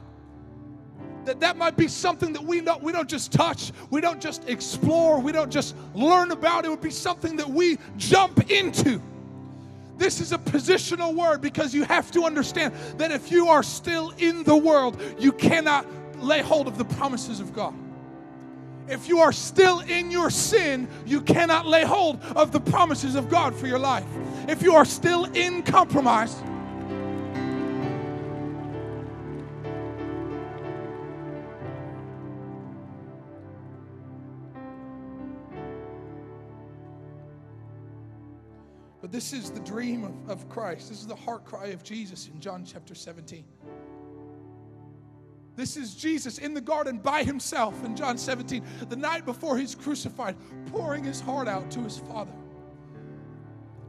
That 1.25 1.41
that 1.41 1.57
might 1.57 1.77
be 1.77 1.89
something 1.89 2.33
that 2.33 2.43
we 2.43 2.61
don't 2.61 2.83
we 2.83 2.91
don't 2.91 3.09
just 3.09 3.33
touch, 3.33 3.73
we 3.91 4.01
don't 4.01 4.21
just 4.21 4.49
explore, 4.49 5.21
we 5.21 5.31
don't 5.31 5.51
just 5.51 5.77
learn 5.95 6.33
about. 6.33 6.65
It 6.65 6.71
would 6.71 6.81
be 6.81 6.91
something 6.91 7.37
that 7.37 7.49
we 7.49 7.79
jump 7.97 8.51
into. 8.51 9.01
This 9.97 10.21
is 10.21 10.33
a 10.33 10.39
positional 10.39 11.15
word 11.15 11.41
because 11.41 11.75
you 11.75 11.85
have 11.85 12.11
to 12.13 12.25
understand 12.25 12.73
that 12.99 13.11
if 13.11 13.31
you 13.31 13.49
are 13.49 13.63
still 13.63 14.13
in 14.19 14.45
the 14.45 14.57
world, 14.57 15.01
you 15.19 15.33
cannot 15.33 15.87
lay 16.23 16.41
hold 16.41 16.67
of 16.67 16.79
the 16.79 16.85
promises 16.85 17.41
of 17.41 17.53
God. 17.53 17.75
If 18.89 19.07
you 19.07 19.19
are 19.19 19.33
still 19.33 19.81
in 19.81 20.11
your 20.11 20.31
sin, 20.31 20.89
you 21.05 21.21
cannot 21.21 21.67
lay 21.67 21.85
hold 21.85 22.23
of 22.35 22.53
the 22.53 22.61
promises 22.61 23.15
of 23.15 23.29
God 23.29 23.55
for 23.55 23.67
your 23.67 23.79
life. 23.79 24.07
If 24.49 24.63
you 24.63 24.75
are 24.75 24.85
still 24.85 25.25
in 25.27 25.63
compromise, 25.63 26.35
But 39.01 39.13
this 39.13 39.33
is 39.33 39.51
the 39.51 39.61
dream 39.61 40.05
of, 40.05 40.29
of 40.29 40.49
Christ. 40.51 40.91
This 40.91 41.01
is 41.01 41.07
the 41.07 41.17
heart 41.17 41.47
cry 41.47 41.69
of 41.69 41.83
Jesus 41.83 42.29
in 42.29 42.41
John 42.41 42.63
chapter 42.67 42.95
17. 42.95 43.43
This 45.59 45.77
is 45.77 45.93
Jesus 45.97 46.39
in 46.39 46.55
the 46.55 46.61
garden 46.61 46.99
by 46.99 47.25
himself 47.25 47.85
in 47.85 47.97
John 47.97 48.17
17, 48.17 48.63
the 48.89 48.95
night 48.95 49.25
before 49.25 49.59
he's 49.59 49.75
crucified, 49.75 50.37
pouring 50.67 51.03
his 51.03 51.21
heart 51.21 51.49
out 51.49 51.69
to 51.73 51.81
his 51.81 51.99
Father. 51.99 52.31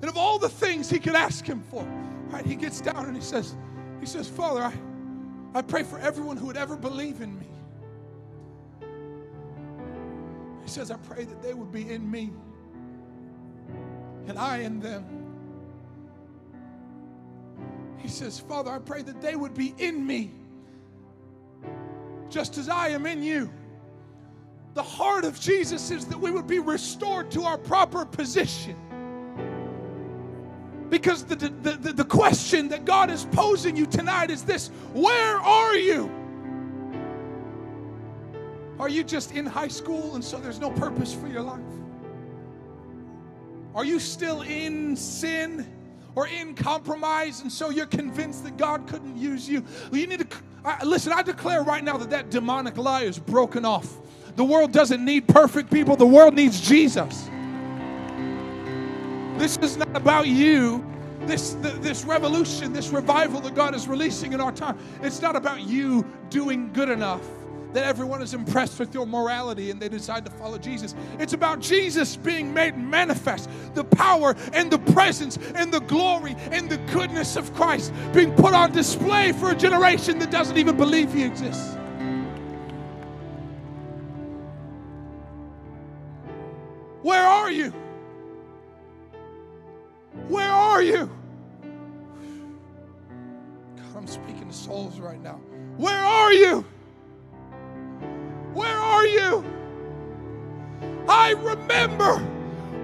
And 0.01 0.09
of 0.09 0.17
all 0.17 0.39
the 0.39 0.49
things 0.49 0.89
he 0.89 0.97
could 0.97 1.13
ask 1.13 1.45
him 1.45 1.61
for, 1.61 1.83
right, 2.29 2.43
he 2.43 2.55
gets 2.55 2.81
down 2.81 3.05
and 3.05 3.15
he 3.15 3.21
says, 3.21 3.55
he 3.99 4.07
says, 4.07 4.27
Father, 4.27 4.63
I, 4.63 4.73
I 5.53 5.61
pray 5.61 5.83
for 5.83 5.99
everyone 5.99 6.37
who 6.37 6.47
would 6.47 6.57
ever 6.57 6.75
believe 6.75 7.21
in 7.21 7.37
me. 7.37 7.45
He 10.63 10.69
says, 10.71 10.89
I 10.89 10.97
pray 10.97 11.23
that 11.23 11.43
they 11.43 11.53
would 11.53 11.71
be 11.71 11.87
in 11.87 12.09
me 12.09 12.31
and 14.25 14.39
I 14.39 14.61
in 14.61 14.79
them. 14.79 15.05
He 17.99 18.07
says, 18.07 18.39
Father, 18.39 18.71
I 18.71 18.79
pray 18.79 19.03
that 19.03 19.21
they 19.21 19.35
would 19.35 19.53
be 19.53 19.75
in 19.77 20.07
me 20.07 20.31
just 22.29 22.57
as 22.57 22.69
I 22.69 22.89
am 22.89 23.05
in 23.05 23.23
you. 23.23 23.51
The 24.73 24.83
heart 24.83 25.25
of 25.25 25.39
Jesus 25.39 25.91
is 25.91 26.05
that 26.05 26.19
we 26.19 26.31
would 26.31 26.47
be 26.47 26.59
restored 26.59 27.31
to 27.31 27.43
our 27.43 27.57
proper 27.57 28.05
position. 28.05 28.75
Because 30.89 31.23
the, 31.23 31.35
the, 31.35 31.49
the, 31.71 31.93
the, 31.93 32.05
question 32.05 32.67
that 32.69 32.83
God 32.83 33.11
is 33.11 33.25
posing 33.25 33.75
you 33.75 33.85
tonight 33.85 34.31
is 34.31 34.43
this 34.43 34.69
Where 34.93 35.37
are 35.37 35.75
you? 35.75 36.11
Are 38.79 38.89
you 38.89 39.03
just 39.03 39.33
in 39.33 39.45
high 39.45 39.67
school 39.67 40.15
and 40.15 40.23
so 40.23 40.39
there's 40.39 40.59
no 40.59 40.71
purpose 40.71 41.13
for 41.13 41.27
your 41.27 41.41
life? 41.41 41.59
Are 43.75 43.85
you 43.85 43.99
still 43.99 44.41
in 44.41 44.95
sin 44.95 45.67
or 46.15 46.27
in 46.27 46.55
compromise 46.55 47.41
and 47.41 47.51
so 47.51 47.69
you're 47.69 47.85
convinced 47.85 48.43
that 48.43 48.57
God 48.57 48.87
couldn't 48.87 49.17
use 49.17 49.47
you? 49.47 49.63
You 49.91 50.07
need 50.07 50.29
to 50.29 50.37
I, 50.63 50.83
listen, 50.83 51.13
I 51.13 51.21
declare 51.21 51.63
right 51.63 51.83
now 51.83 51.97
that 51.97 52.09
that 52.09 52.29
demonic 52.29 52.77
lie 52.77 53.03
is 53.03 53.17
broken 53.17 53.63
off. 53.65 53.97
The 54.35 54.43
world 54.43 54.71
doesn't 54.71 55.03
need 55.03 55.27
perfect 55.27 55.71
people, 55.71 55.95
the 55.95 56.05
world 56.05 56.33
needs 56.33 56.59
Jesus. 56.59 57.29
This 59.37 59.57
is 59.57 59.77
not 59.77 59.95
about 59.95 60.27
you. 60.27 60.85
This, 61.21 61.55
this 61.59 62.05
revolution, 62.05 62.71
this 62.71 62.89
revival 62.89 63.41
that 63.41 63.53
God 63.53 63.75
is 63.75 63.87
releasing 63.87 64.33
in 64.33 64.39
our 64.39 64.53
time, 64.53 64.77
it's 65.01 65.21
not 65.21 65.35
about 65.35 65.61
you 65.61 66.05
doing 66.29 66.71
good 66.71 66.89
enough 66.89 67.21
that 67.73 67.83
everyone 67.83 68.21
is 68.21 68.33
impressed 68.33 68.79
with 68.79 68.93
your 68.93 69.05
morality 69.05 69.71
and 69.71 69.79
they 69.79 69.89
decide 69.89 70.25
to 70.25 70.31
follow 70.31 70.57
Jesus. 70.57 70.95
It's 71.19 71.33
about 71.33 71.59
Jesus 71.59 72.15
being 72.15 72.53
made 72.53 72.77
manifest, 72.77 73.49
the 73.73 73.83
power 73.83 74.35
and 74.53 74.71
the 74.71 74.79
presence 74.79 75.37
and 75.55 75.71
the 75.71 75.81
glory 75.81 76.35
and 76.51 76.69
the 76.69 76.77
goodness 76.91 77.35
of 77.35 77.53
Christ 77.53 77.93
being 78.13 78.33
put 78.33 78.53
on 78.53 78.71
display 78.71 79.31
for 79.33 79.51
a 79.51 79.55
generation 79.55 80.19
that 80.19 80.31
doesn't 80.31 80.57
even 80.57 80.77
believe 80.77 81.13
He 81.13 81.23
exists. 81.23 81.75
Where 87.01 87.25
are 87.25 87.51
you? 87.51 87.73
Where 90.27 90.51
are 90.51 90.81
you? 90.81 91.09
God, 93.77 93.95
I'm 93.95 94.07
speaking 94.07 94.47
to 94.47 94.53
souls 94.53 94.99
right 94.99 95.21
now. 95.21 95.39
Where 95.77 95.97
are 95.97 96.33
you? 96.33 96.65
Where 98.59 98.77
are 98.77 99.05
you? 99.05 99.45
I 101.07 101.31
remember 101.31 102.17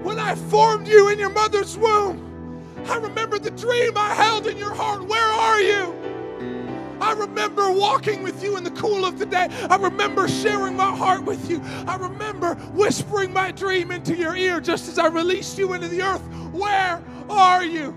when 0.02 0.18
I 0.18 0.34
formed 0.34 0.88
you 0.88 1.10
in 1.10 1.18
your 1.18 1.28
mother's 1.28 1.76
womb. 1.76 2.64
I 2.86 2.96
remember 2.96 3.38
the 3.38 3.50
dream 3.50 3.92
I 3.94 4.14
held 4.14 4.46
in 4.46 4.56
your 4.56 4.72
heart. 4.72 5.06
Where 5.06 5.22
are 5.22 5.60
you? 5.60 5.94
I 6.98 7.12
remember 7.12 7.70
walking 7.70 8.22
with 8.22 8.42
you 8.42 8.56
in 8.56 8.64
the 8.64 8.70
cool 8.70 9.04
of 9.04 9.18
the 9.18 9.26
day. 9.26 9.48
I 9.68 9.76
remember 9.76 10.28
sharing 10.28 10.76
my 10.76 10.96
heart 10.96 11.24
with 11.24 11.50
you. 11.50 11.60
I 11.86 11.96
remember 11.96 12.54
whispering 12.72 13.34
my 13.34 13.52
dream 13.52 13.90
into 13.90 14.16
your 14.16 14.34
ear 14.34 14.62
just 14.62 14.88
as 14.88 14.98
I 14.98 15.08
released 15.08 15.58
you 15.58 15.74
into 15.74 15.88
the 15.88 16.00
earth. 16.00 16.22
Where 16.54 17.04
are 17.28 17.62
you? 17.62 17.94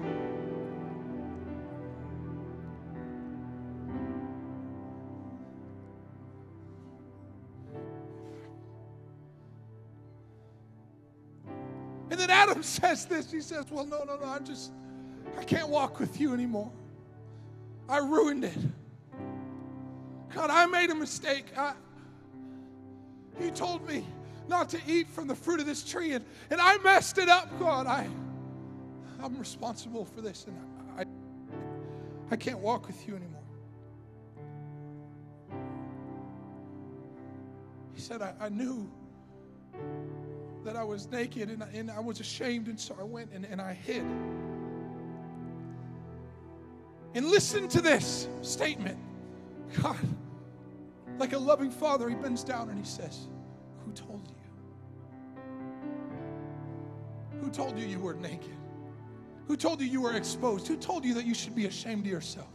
Says 12.61 13.05
this. 13.05 13.31
He 13.31 13.41
says, 13.41 13.65
Well, 13.71 13.85
no, 13.85 14.03
no, 14.03 14.17
no, 14.17 14.25
I 14.25 14.39
just, 14.39 14.71
I 15.37 15.43
can't 15.43 15.69
walk 15.69 15.99
with 15.99 16.19
you 16.19 16.33
anymore. 16.33 16.71
I 17.87 17.97
ruined 17.97 18.43
it. 18.43 18.57
God, 20.33 20.49
I 20.49 20.65
made 20.65 20.89
a 20.89 20.95
mistake. 20.95 21.45
I, 21.57 21.73
he 23.39 23.49
told 23.51 23.87
me 23.87 24.05
not 24.47 24.69
to 24.69 24.79
eat 24.87 25.07
from 25.07 25.27
the 25.27 25.35
fruit 25.35 25.59
of 25.59 25.65
this 25.65 25.83
tree, 25.83 26.13
and, 26.13 26.25
and 26.49 26.59
I 26.59 26.77
messed 26.79 27.17
it 27.17 27.29
up, 27.29 27.57
God. 27.59 27.87
I, 27.87 28.07
I'm 29.21 29.37
responsible 29.37 30.05
for 30.05 30.21
this, 30.21 30.45
and 30.45 30.57
I, 30.97 31.05
I 32.31 32.35
can't 32.35 32.59
walk 32.59 32.87
with 32.87 33.07
you 33.07 33.15
anymore. 33.15 33.39
He 37.93 38.01
said, 38.01 38.21
I, 38.21 38.33
I 38.39 38.49
knew 38.49 38.89
that 40.63 40.75
I 40.75 40.83
was 40.83 41.09
naked 41.09 41.49
and 41.49 41.63
and 41.73 41.89
I 41.89 41.99
was 41.99 42.19
ashamed, 42.19 42.67
and 42.67 42.79
so 42.79 42.95
I 42.99 43.03
went 43.03 43.31
and, 43.31 43.45
and 43.45 43.61
I 43.61 43.73
hid. 43.73 44.03
And 47.15 47.25
listen 47.25 47.67
to 47.69 47.81
this 47.81 48.27
statement 48.41 48.99
God, 49.81 49.97
like 51.17 51.33
a 51.33 51.37
loving 51.37 51.71
father, 51.71 52.09
he 52.09 52.15
bends 52.15 52.43
down 52.43 52.69
and 52.69 52.77
he 52.77 52.85
says, 52.85 53.27
Who 53.85 53.91
told 53.91 54.27
you? 54.27 54.35
Who 57.41 57.49
told 57.49 57.77
you 57.77 57.85
you 57.85 57.99
were 57.99 58.15
naked? 58.15 58.55
Who 59.47 59.55
told 59.55 59.81
you 59.81 59.87
you 59.87 60.01
were 60.01 60.15
exposed? 60.15 60.67
Who 60.67 60.77
told 60.77 61.05
you 61.05 61.13
that 61.15 61.25
you 61.25 61.33
should 61.33 61.55
be 61.55 61.65
ashamed 61.65 62.05
of 62.05 62.11
yourself? 62.11 62.47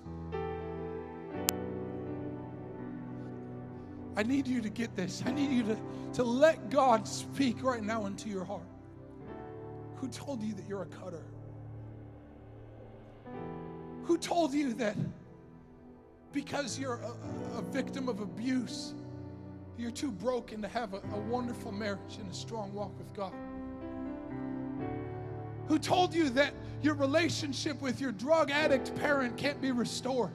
I 4.17 4.23
need 4.23 4.47
you 4.47 4.61
to 4.61 4.69
get 4.69 4.95
this. 4.95 5.23
I 5.27 5.33
need 5.33 5.51
you 5.51 5.63
to, 5.65 5.77
to 6.15 6.23
let 6.23 6.71
God 6.71 7.07
speak 7.09 7.63
right 7.63 7.83
now 7.83 8.07
into 8.07 8.29
your 8.29 8.45
heart. 8.45 8.63
Who 9.97 10.09
told 10.09 10.43
you 10.43 10.55
that 10.55 10.69
you're 10.69 10.83
a 10.83 10.87
cutter? 10.87 11.23
Who 14.05 14.19
told 14.19 14.53
you 14.53 14.75
that 14.75 14.97
because 16.33 16.79
you're 16.79 17.01
a, 17.01 17.59
a 17.59 17.63
victim 17.63 18.09
of 18.09 18.21
abuse, 18.21 18.95
you're 19.79 19.91
too 19.91 20.11
broken 20.11 20.61
to 20.63 20.69
have 20.69 20.95
a, 20.95 20.99
a 20.99 21.21
wonderful 21.29 21.73
marriage 21.73 22.19
and 22.19 22.31
a 22.31 22.35
strong 22.35 22.73
walk 22.73 22.97
with 22.99 23.13
God? 23.15 23.33
Who 25.69 25.79
told 25.79 26.15
you 26.15 26.29
that 26.31 26.53
your 26.83 26.95
relationship 26.95 27.81
with 27.81 28.01
your 28.01 28.13
drug 28.13 28.51
addict 28.51 28.95
parent 28.97 29.37
can't 29.37 29.61
be 29.61 29.73
restored? 29.73 30.33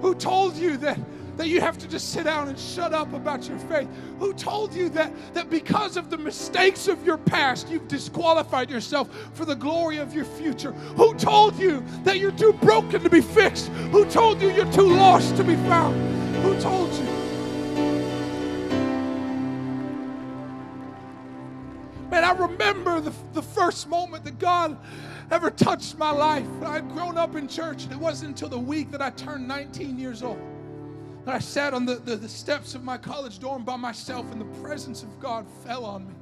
Who 0.00 0.14
told 0.14 0.56
you 0.56 0.76
that, 0.78 0.98
that 1.40 1.48
you 1.48 1.58
have 1.58 1.78
to 1.78 1.88
just 1.88 2.10
sit 2.10 2.24
down 2.24 2.48
and 2.48 2.58
shut 2.58 2.92
up 2.92 3.14
about 3.14 3.48
your 3.48 3.58
faith? 3.60 3.88
Who 4.18 4.34
told 4.34 4.74
you 4.74 4.90
that, 4.90 5.10
that 5.32 5.48
because 5.48 5.96
of 5.96 6.10
the 6.10 6.18
mistakes 6.18 6.86
of 6.86 7.02
your 7.06 7.16
past, 7.16 7.70
you've 7.70 7.88
disqualified 7.88 8.68
yourself 8.68 9.08
for 9.32 9.46
the 9.46 9.56
glory 9.56 9.96
of 9.96 10.14
your 10.14 10.26
future? 10.26 10.72
Who 10.72 11.14
told 11.14 11.58
you 11.58 11.82
that 12.04 12.18
you're 12.18 12.30
too 12.30 12.52
broken 12.52 13.02
to 13.02 13.08
be 13.08 13.22
fixed? 13.22 13.68
Who 13.90 14.04
told 14.04 14.42
you 14.42 14.50
you're 14.50 14.70
too 14.70 14.92
lost 14.94 15.34
to 15.36 15.42
be 15.42 15.56
found? 15.56 15.96
Who 16.42 16.60
told 16.60 16.92
you? 16.92 17.04
Man, 22.10 22.22
I 22.22 22.32
remember 22.32 23.00
the, 23.00 23.14
the 23.32 23.42
first 23.42 23.88
moment 23.88 24.24
that 24.24 24.38
God 24.38 24.76
ever 25.30 25.50
touched 25.50 25.96
my 25.96 26.10
life. 26.10 26.46
I'd 26.62 26.90
grown 26.90 27.16
up 27.16 27.34
in 27.34 27.48
church, 27.48 27.84
and 27.84 27.92
it 27.92 27.98
wasn't 27.98 28.28
until 28.28 28.50
the 28.50 28.58
week 28.58 28.90
that 28.90 29.00
I 29.00 29.08
turned 29.08 29.48
19 29.48 29.98
years 29.98 30.22
old 30.22 30.49
that 31.30 31.36
I 31.36 31.38
sat 31.38 31.74
on 31.74 31.86
the, 31.86 31.94
the, 31.94 32.16
the 32.16 32.28
steps 32.28 32.74
of 32.74 32.82
my 32.82 32.98
college 32.98 33.38
dorm 33.38 33.62
by 33.62 33.76
myself, 33.76 34.30
and 34.32 34.40
the 34.40 34.60
presence 34.60 35.04
of 35.04 35.20
God 35.20 35.46
fell 35.64 35.84
on 35.84 36.08
me. 36.08 36.14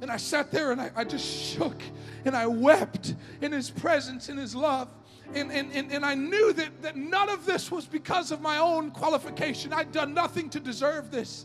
And 0.00 0.10
I 0.10 0.16
sat 0.16 0.50
there 0.50 0.72
and 0.72 0.80
I, 0.80 0.90
I 0.96 1.04
just 1.04 1.24
shook 1.24 1.80
and 2.24 2.36
I 2.36 2.48
wept 2.48 3.14
in 3.40 3.52
His 3.52 3.70
presence, 3.70 4.28
in 4.28 4.36
His 4.36 4.56
love. 4.56 4.88
And, 5.34 5.52
and, 5.52 5.70
and, 5.72 5.92
and 5.92 6.04
I 6.04 6.16
knew 6.16 6.52
that, 6.52 6.82
that 6.82 6.96
none 6.96 7.28
of 7.28 7.46
this 7.46 7.70
was 7.70 7.86
because 7.86 8.32
of 8.32 8.40
my 8.40 8.58
own 8.58 8.90
qualification. 8.90 9.72
I'd 9.72 9.92
done 9.92 10.12
nothing 10.12 10.50
to 10.50 10.58
deserve 10.58 11.12
this. 11.12 11.44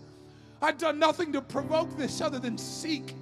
I'd 0.59 0.79
done 0.79 0.97
nothing 0.97 1.31
to 1.33 1.41
provoke 1.41 1.95
this 1.95 2.21
other 2.21 2.39
than 2.39 2.57
seek 2.57 3.13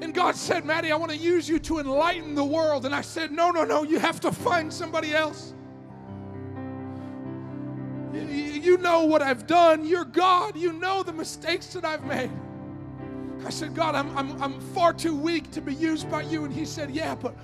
and 0.00 0.14
God 0.14 0.36
said, 0.36 0.64
Maddie, 0.64 0.92
I 0.92 0.96
want 0.96 1.10
to 1.10 1.16
use 1.16 1.48
you 1.48 1.58
to 1.60 1.80
enlighten 1.80 2.36
the 2.36 2.44
world. 2.44 2.86
And 2.86 2.94
I 2.94 3.00
said, 3.00 3.32
No, 3.32 3.50
no, 3.50 3.64
no, 3.64 3.82
you 3.82 3.98
have 3.98 4.20
to 4.20 4.30
find 4.30 4.72
somebody 4.72 5.12
else. 5.12 5.54
You 8.14 8.78
know 8.78 9.04
what 9.04 9.22
I've 9.22 9.46
done. 9.46 9.84
You're 9.86 10.04
God. 10.04 10.56
You 10.56 10.72
know 10.72 11.02
the 11.02 11.12
mistakes 11.12 11.68
that 11.74 11.84
I've 11.84 12.04
made. 12.04 12.30
I 13.44 13.50
said, 13.50 13.74
God, 13.74 13.94
I'm, 13.94 14.16
I'm, 14.16 14.42
I'm 14.42 14.60
far 14.60 14.92
too 14.92 15.14
weak 15.14 15.50
to 15.52 15.60
be 15.60 15.74
used 15.74 16.10
by 16.10 16.22
you. 16.22 16.44
And 16.44 16.52
He 16.52 16.64
said, 16.64 16.90
Yeah, 16.90 17.14
but 17.14 17.34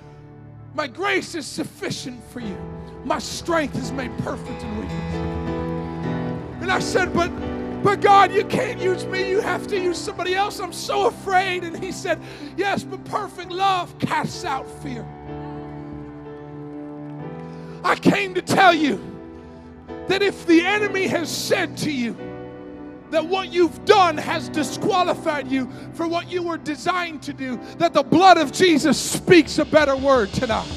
my 0.73 0.87
grace 0.87 1.35
is 1.35 1.45
sufficient 1.45 2.23
for 2.31 2.39
you. 2.39 2.57
My 3.05 3.19
strength 3.19 3.77
is 3.77 3.91
made 3.91 4.15
perfect 4.19 4.61
in 4.61 4.77
weakness. 4.79 5.15
And 6.61 6.71
I 6.71 6.79
said, 6.79 7.13
But 7.13 7.31
but 7.83 8.01
God, 8.01 8.33
you 8.33 8.43
can't 8.45 8.79
use 8.81 9.05
me. 9.05 9.29
You 9.29 9.41
have 9.41 9.67
to 9.67 9.79
use 9.79 9.99
somebody 9.99 10.33
else. 10.33 10.59
I'm 10.59 10.73
so 10.73 11.05
afraid. 11.07 11.63
And 11.63 11.81
he 11.83 11.91
said, 11.91 12.19
Yes, 12.57 12.83
but 12.83 13.03
perfect 13.05 13.51
love 13.51 13.97
casts 13.99 14.43
out 14.43 14.67
fear. 14.81 15.05
I 17.83 17.95
came 17.95 18.33
to 18.33 18.41
tell 18.41 18.73
you 18.73 19.14
that 20.07 20.21
if 20.21 20.45
the 20.45 20.61
enemy 20.61 21.07
has 21.07 21.29
said 21.29 21.77
to 21.77 21.91
you 21.91 22.15
that 23.11 23.25
what 23.25 23.51
you've 23.51 23.85
done 23.85 24.17
has 24.17 24.49
disqualified 24.49 25.47
you 25.47 25.69
for 25.93 26.07
what 26.07 26.29
you 26.29 26.43
were 26.43 26.57
designed 26.57 27.21
to 27.23 27.33
do, 27.33 27.59
that 27.77 27.93
the 27.93 28.03
blood 28.03 28.37
of 28.37 28.51
Jesus 28.51 28.99
speaks 28.99 29.57
a 29.57 29.65
better 29.65 29.95
word 29.95 30.31
tonight. 30.33 30.67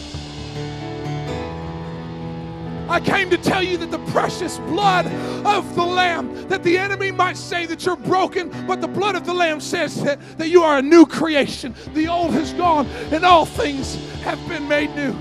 I 2.88 3.00
came 3.00 3.28
to 3.28 3.36
tell 3.36 3.62
you 3.62 3.76
that 3.78 3.90
the 3.90 3.98
precious 4.10 4.58
blood 4.60 5.06
of 5.44 5.74
the 5.74 5.84
Lamb, 5.84 6.48
that 6.48 6.62
the 6.62 6.78
enemy 6.78 7.10
might 7.10 7.36
say 7.36 7.66
that 7.66 7.84
you're 7.84 7.96
broken, 7.96 8.50
but 8.66 8.80
the 8.80 8.88
blood 8.88 9.14
of 9.14 9.26
the 9.26 9.34
Lamb 9.34 9.60
says 9.60 10.02
that, 10.04 10.18
that 10.38 10.48
you 10.48 10.62
are 10.62 10.78
a 10.78 10.82
new 10.82 11.04
creation. 11.04 11.74
The 11.92 12.08
old 12.08 12.32
has 12.32 12.54
gone 12.54 12.86
and 13.12 13.24
all 13.24 13.44
things 13.44 13.96
have 14.22 14.38
been 14.48 14.66
made 14.66 14.94
new. 14.96 15.14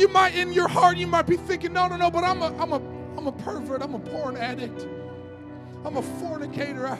You 0.00 0.08
might, 0.08 0.34
in 0.34 0.54
your 0.54 0.66
heart, 0.66 0.96
you 0.96 1.06
might 1.06 1.26
be 1.26 1.36
thinking, 1.36 1.74
no, 1.74 1.86
no, 1.86 1.98
no, 1.98 2.10
but 2.10 2.24
I'm 2.24 2.40
a, 2.40 2.46
I'm 2.56 2.72
a, 2.72 2.80
I'm 3.18 3.26
a 3.26 3.32
pervert. 3.32 3.82
I'm 3.82 3.94
a 3.94 3.98
porn 3.98 4.34
addict. 4.34 4.86
I'm 5.84 5.98
a 5.98 6.02
fornicator. 6.02 6.88
I, 6.88 6.98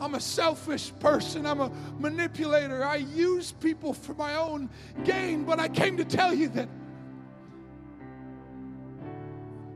I'm 0.00 0.16
a 0.16 0.20
selfish 0.20 0.92
person. 0.98 1.46
I'm 1.46 1.60
a 1.60 1.70
manipulator. 2.00 2.82
I 2.82 2.96
use 2.96 3.52
people 3.52 3.94
for 3.94 4.12
my 4.14 4.34
own 4.34 4.68
gain. 5.04 5.44
But 5.44 5.60
I 5.60 5.68
came 5.68 5.96
to 5.98 6.04
tell 6.04 6.34
you 6.34 6.48
that 6.48 6.68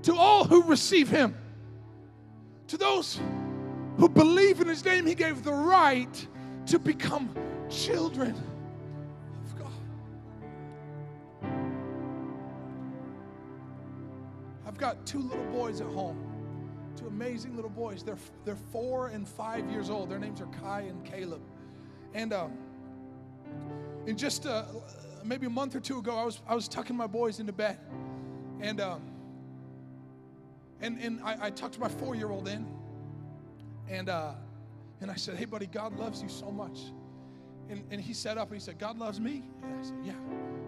to 0.02 0.16
all 0.16 0.42
who 0.42 0.64
receive 0.64 1.09
Him, 1.09 1.37
to 2.66 2.76
those 2.78 3.20
who 3.96 4.09
believe 4.09 4.61
in 4.61 4.66
His 4.66 4.85
name, 4.85 5.06
He 5.06 5.14
gave 5.14 5.44
the 5.44 5.52
right 5.52 6.26
to 6.66 6.80
become 6.80 7.33
children 7.68 8.35
got 14.81 15.07
two 15.07 15.21
little 15.21 15.45
boys 15.53 15.81
at 15.81 15.87
home 15.88 16.31
two 17.01 17.07
amazing 17.07 17.57
little 17.57 17.71
boys. 17.71 18.03
They're, 18.03 18.19
they're 18.45 18.57
four 18.73 19.09
and 19.09 19.27
five 19.27 19.71
years 19.71 19.90
old. 19.90 20.11
Their 20.11 20.19
names 20.19 20.40
are 20.40 20.49
Kai 20.62 20.83
and 20.83 21.05
Caleb. 21.05 21.40
And 22.14 22.33
um, 22.33 22.59
in 24.07 24.16
just 24.16 24.47
uh, 24.47 24.64
maybe 25.25 25.47
a 25.47 25.51
month 25.51 25.75
or 25.75 25.81
two 25.81 25.99
ago, 25.99 26.16
I 26.16 26.25
was, 26.25 26.40
I 26.47 26.55
was 26.55 26.69
tucking 26.69 26.97
my 26.97 27.07
boys 27.07 27.40
into 27.40 27.53
bed. 27.53 27.79
And, 28.61 28.81
um, 28.81 29.03
and, 30.81 30.99
and 31.01 31.21
I, 31.23 31.47
I 31.47 31.51
tucked 31.51 31.79
my 31.79 31.88
four 31.88 32.14
year 32.14 32.31
old 32.31 32.49
in. 32.49 32.66
And, 33.88 34.09
uh, 34.09 34.33
and 35.01 35.11
I 35.11 35.14
said, 35.14 35.37
Hey, 35.37 35.47
buddy, 35.47 35.66
God 35.66 35.99
loves 35.99 36.23
you 36.23 36.29
so 36.29 36.51
much. 36.51 36.81
And, 37.69 37.85
and 37.90 38.01
he 38.01 38.12
sat 38.12 38.37
up 38.37 38.49
and 38.49 38.57
he 38.57 38.61
said, 38.61 38.79
God 38.79 38.99
loves 38.99 39.21
me? 39.21 39.45
And 39.62 39.79
I 39.79 39.83
said, 39.83 39.97
Yeah. 40.05 40.12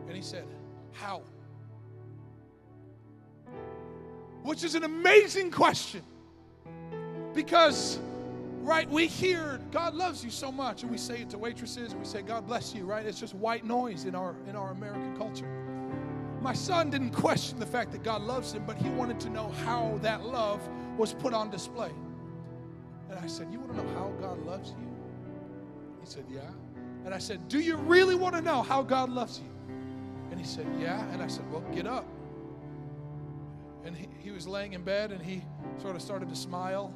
And 0.07 0.17
he 0.17 0.23
said, 0.23 0.47
How? 0.93 1.23
Which 4.43 4.65
is 4.65 4.75
an 4.75 4.85
amazing 4.85 5.51
question. 5.51 6.03
Because, 7.35 7.99
right, 8.61 8.89
we 8.91 9.07
hear 9.07 9.61
God 9.71 9.95
loves 9.95 10.25
you 10.25 10.31
so 10.31 10.53
much, 10.53 10.83
and 10.83 10.91
we 10.91 10.99
say 10.99 11.23
it 11.23 11.31
to 11.31 11.39
waitresses, 11.39 11.93
and 11.93 12.01
we 12.01 12.07
say 12.07 12.23
God 12.23 12.47
bless 12.47 12.75
you, 12.75 12.85
right? 12.85 13.07
It's 13.07 13.21
just 13.21 13.35
white 13.35 13.65
noise 13.65 14.05
in 14.05 14.15
our 14.15 14.35
in 14.49 14.57
our 14.57 14.73
American 14.73 15.17
culture. 15.17 15.49
My 16.43 16.53
son 16.53 16.91
didn't 16.91 17.13
question 17.13 17.61
the 17.61 17.67
fact 17.67 17.93
that 17.93 18.03
God 18.03 18.23
loves 18.23 18.53
him, 18.53 18.65
but 18.67 18.77
he 18.77 18.89
wanted 18.89 19.21
to 19.21 19.31
know 19.31 19.49
how 19.65 19.99
that 20.03 20.27
love 20.27 20.61
was 20.99 21.15
put 21.15 21.33
on 21.33 21.51
display. 21.51 21.93
And 23.09 23.19
I 23.19 23.29
said, 23.29 23.47
You 23.53 23.61
want 23.61 23.77
to 23.77 23.83
know 23.83 23.89
how 23.95 24.13
God 24.21 24.45
loves 24.45 24.71
you? 24.71 24.89
He 26.01 26.07
said, 26.07 26.25
Yeah. 26.29 26.41
And 27.05 27.15
I 27.15 27.19
said, 27.19 27.47
Do 27.49 27.61
you 27.61 27.77
really 27.77 28.17
want 28.17 28.35
to 28.35 28.41
know 28.41 28.63
how 28.63 28.83
God 28.83 29.09
loves 29.09 29.39
you? 29.39 29.49
And 30.31 30.41
he 30.41 30.47
said, 30.47 30.67
Yeah. 30.81 31.09
And 31.13 31.23
I 31.23 31.29
said, 31.29 31.51
Well, 31.53 31.63
get 31.73 31.87
up. 31.87 32.07
And 33.85 33.97
he, 33.97 34.09
he 34.21 34.31
was 34.31 34.47
laying 34.47 34.75
in 34.75 34.83
bed 34.83 35.13
and 35.13 35.21
he 35.21 35.43
sort 35.81 35.97
of 35.97 36.03
started 36.03 36.29
to 36.29 36.37
smile 36.37 36.95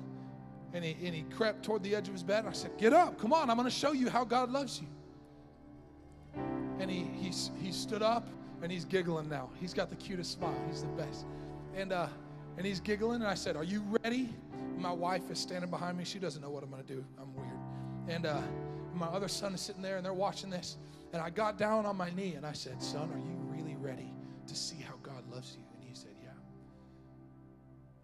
and 0.72 0.84
he, 0.84 0.96
and 1.04 1.14
he 1.14 1.22
crept 1.22 1.64
toward 1.64 1.82
the 1.82 1.94
edge 1.94 2.08
of 2.08 2.14
his 2.14 2.22
bed. 2.22 2.44
I 2.46 2.52
said, 2.52 2.76
Get 2.78 2.92
up, 2.92 3.18
come 3.18 3.32
on, 3.32 3.50
I'm 3.50 3.56
going 3.56 3.68
to 3.68 3.74
show 3.74 3.92
you 3.92 4.10
how 4.10 4.24
God 4.24 4.50
loves 4.50 4.80
you. 4.80 4.86
And 6.78 6.90
he, 6.90 7.06
he, 7.18 7.32
he 7.62 7.72
stood 7.72 8.02
up 8.02 8.28
and 8.62 8.70
he's 8.70 8.84
giggling 8.84 9.28
now. 9.28 9.50
He's 9.60 9.72
got 9.72 9.90
the 9.90 9.96
cutest 9.96 10.32
smile, 10.32 10.54
he's 10.68 10.82
the 10.82 10.88
best. 10.88 11.24
And, 11.74 11.92
uh, 11.92 12.08
and 12.56 12.66
he's 12.66 12.80
giggling, 12.80 13.16
and 13.16 13.26
I 13.26 13.34
said, 13.34 13.56
Are 13.56 13.64
you 13.64 13.82
ready? 14.02 14.34
My 14.78 14.92
wife 14.92 15.30
is 15.30 15.38
standing 15.38 15.70
behind 15.70 15.96
me. 15.96 16.04
She 16.04 16.18
doesn't 16.18 16.42
know 16.42 16.50
what 16.50 16.62
I'm 16.62 16.70
going 16.70 16.84
to 16.84 16.94
do. 16.94 17.04
I'm 17.18 17.34
weird. 17.34 17.48
And 18.08 18.26
uh, 18.26 18.40
my 18.94 19.06
other 19.06 19.28
son 19.28 19.54
is 19.54 19.60
sitting 19.60 19.82
there, 19.82 19.96
and 19.96 20.04
they're 20.04 20.12
watching 20.12 20.50
this. 20.50 20.76
And 21.12 21.22
I 21.22 21.30
got 21.30 21.58
down 21.58 21.86
on 21.86 21.96
my 21.96 22.10
knee 22.10 22.34
and 22.34 22.44
I 22.44 22.52
said, 22.52 22.82
Son, 22.82 23.10
are 23.10 23.18
you 23.18 23.36
really 23.48 23.76
ready 23.76 24.12
to 24.46 24.54
see 24.54 24.76
how 24.76 24.95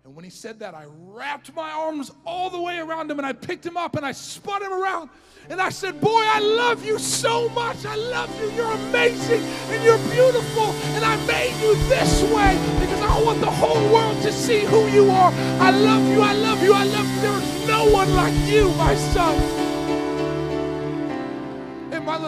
And 0.04 0.16
when 0.16 0.24
he 0.24 0.30
said 0.30 0.58
that, 0.58 0.74
I 0.74 0.86
wrapped 0.88 1.54
my 1.54 1.70
arms 1.70 2.10
all 2.26 2.50
the 2.50 2.60
way 2.60 2.78
around 2.78 3.08
him 3.08 3.18
and 3.18 3.26
I 3.26 3.32
picked 3.32 3.64
him 3.64 3.76
up 3.76 3.94
and 3.94 4.04
I 4.04 4.10
spun 4.10 4.60
him 4.60 4.72
around. 4.72 5.10
And 5.48 5.60
I 5.60 5.68
said, 5.68 6.00
Boy, 6.00 6.22
I 6.24 6.40
love 6.40 6.84
you 6.84 6.98
so 6.98 7.48
much. 7.50 7.84
I 7.86 7.94
love 7.94 8.28
you. 8.40 8.50
You're 8.50 8.72
amazing 8.72 9.42
and 9.70 9.84
you're 9.84 9.98
beautiful. 10.10 10.72
And 10.96 11.04
I 11.04 11.14
made 11.26 11.54
you 11.62 11.76
this 11.88 12.22
way 12.34 12.58
because 12.80 13.00
I 13.00 13.22
want 13.22 13.40
the 13.40 13.50
whole 13.50 13.92
world 13.92 14.20
to 14.22 14.32
see 14.32 14.64
who 14.64 14.88
you 14.88 15.08
are. 15.08 15.32
I 15.60 15.70
love 15.70 16.08
you. 16.08 16.20
I 16.20 16.32
love 16.32 16.62
you. 16.64 16.72
I 16.72 16.84
love 16.84 17.06
you. 17.06 17.20
There's 17.20 17.68
no 17.68 17.88
one 17.88 18.12
like 18.14 18.34
you, 18.48 18.72
my 18.72 18.96
son. 18.96 19.62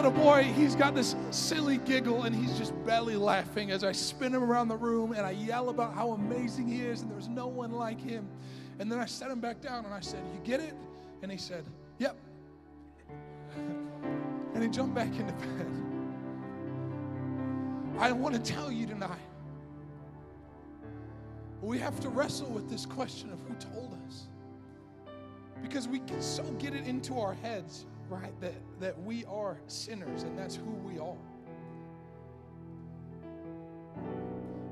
Little 0.05 0.23
boy, 0.23 0.43
he's 0.43 0.75
got 0.75 0.93
this 0.93 1.15
silly 1.31 1.79
giggle 1.79 2.25
and 2.25 2.35
he's 2.35 2.55
just 2.59 2.75
belly 2.85 3.15
laughing 3.15 3.71
as 3.71 3.83
I 3.83 3.91
spin 3.91 4.35
him 4.35 4.43
around 4.43 4.67
the 4.67 4.77
room 4.77 5.13
and 5.13 5.21
I 5.21 5.31
yell 5.31 5.69
about 5.69 5.95
how 5.95 6.11
amazing 6.11 6.67
he 6.67 6.81
is 6.81 7.01
and 7.01 7.09
there's 7.09 7.27
no 7.27 7.47
one 7.47 7.71
like 7.71 7.99
him. 7.99 8.27
And 8.77 8.91
then 8.91 8.99
I 8.99 9.05
set 9.05 9.31
him 9.31 9.39
back 9.39 9.61
down 9.61 9.83
and 9.83 9.91
I 9.91 10.01
said, 10.01 10.19
You 10.31 10.39
get 10.43 10.59
it? 10.59 10.75
And 11.23 11.31
he 11.31 11.39
said, 11.39 11.65
Yep. 11.97 12.17
and 14.53 14.61
he 14.61 14.69
jumped 14.69 14.93
back 14.93 15.07
into 15.07 15.33
bed. 15.33 15.67
I 17.97 18.11
want 18.11 18.35
to 18.35 18.41
tell 18.41 18.71
you 18.71 18.85
tonight 18.85 19.17
we 21.63 21.79
have 21.79 21.99
to 22.01 22.09
wrestle 22.09 22.51
with 22.51 22.69
this 22.69 22.85
question 22.85 23.31
of 23.31 23.39
who 23.47 23.55
told 23.55 23.97
us. 24.05 24.27
Because 25.63 25.87
we 25.87 25.97
can 25.97 26.21
so 26.21 26.43
get 26.59 26.75
it 26.75 26.85
into 26.85 27.19
our 27.19 27.33
heads, 27.33 27.87
right, 28.09 28.39
that, 28.41 28.53
that 28.79 29.01
we 29.01 29.25
are 29.25 29.57
sinners 29.67 30.23
and 30.23 30.37
that's 30.37 30.55
who 30.55 30.71
we 30.71 30.99
are. 30.99 31.17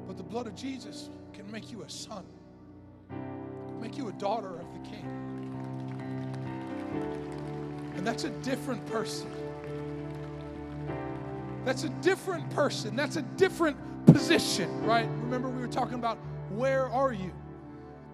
But 0.08 0.18
the 0.18 0.24
blood 0.24 0.48
of 0.48 0.56
Jesus 0.56 1.10
can 1.34 1.50
make 1.52 1.72
you 1.72 1.84
a 1.84 1.90
son, 1.90 2.26
make 3.80 3.98
you 3.98 4.10
a 4.10 4.14
daughter 4.14 4.60
of 4.60 4.74
the 4.74 4.90
King. 4.90 5.24
And 7.96 8.06
that's 8.06 8.24
a 8.24 8.30
different 8.30 8.86
person. 8.88 9.32
That's 11.66 11.84
a 11.86 11.90
different 11.90 12.50
person. 12.50 12.96
That's 12.96 13.16
a 13.16 13.22
different 13.22 13.78
position, 14.06 14.86
right? 14.86 15.08
Remember, 15.22 15.50
we 15.50 15.62
were 15.62 15.68
talking 15.68 15.96
about 15.96 16.18
where 16.50 16.90
are 16.90 17.14
you? 17.14 17.32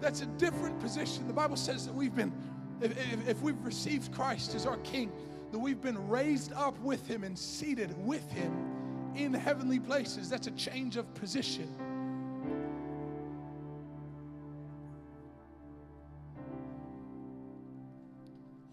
That's 0.00 0.22
a 0.22 0.26
different 0.26 0.80
position. 0.80 1.26
The 1.26 1.34
Bible 1.34 1.56
says 1.56 1.86
that 1.86 1.94
we've 1.94 2.14
been, 2.14 2.32
if, 2.80 2.92
if, 2.92 3.28
if, 3.28 3.42
we've 3.42 3.62
received 3.64 4.12
Christ 4.12 4.54
as 4.54 4.66
our 4.66 4.78
King, 4.78 5.12
that 5.52 5.58
we've 5.58 5.80
been 5.80 6.08
raised 6.08 6.52
up 6.52 6.78
with 6.80 7.06
Him 7.06 7.24
and 7.24 7.38
seated 7.38 7.94
with 8.04 8.28
Him 8.30 8.52
in 9.14 9.34
heavenly 9.34 9.80
places. 9.80 10.30
That's 10.30 10.46
a 10.46 10.52
change 10.52 10.96
of 10.96 11.12
position. 11.14 11.68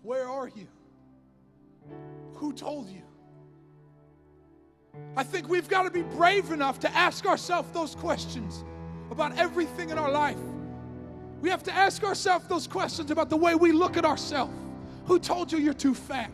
Where 0.04 0.30
are 0.30 0.48
you? 0.48 0.67
Who 2.36 2.54
told 2.54 2.88
you? 2.89 3.02
I 5.15 5.24
think 5.24 5.50
we've 5.50 5.67
got 5.67 5.84
to 5.84 5.91
be 5.91 6.04
brave 6.04 6.52
enough 6.52 6.80
to 6.82 6.96
ask 6.96 7.26
ourselves 7.26 7.70
those 7.72 7.96
questions 7.96 8.63
about 9.12 9.38
everything 9.38 9.89
in 9.89 9.98
our 9.98 10.12
life. 10.12 10.38
We 11.41 11.50
have 11.50 11.63
to 11.63 11.73
ask 11.73 12.04
ourselves 12.04 12.47
those 12.47 12.67
questions 12.67 13.12
about 13.12 13.30
the 13.30 13.38
way 13.38 13.56
we 13.56 13.71
look 13.71 13.97
at 13.97 14.06
ourselves. 14.06 14.54
Who 15.06 15.19
told 15.19 15.52
you 15.52 15.60
you're 15.60 15.73
too 15.73 15.93
fat? 15.93 16.32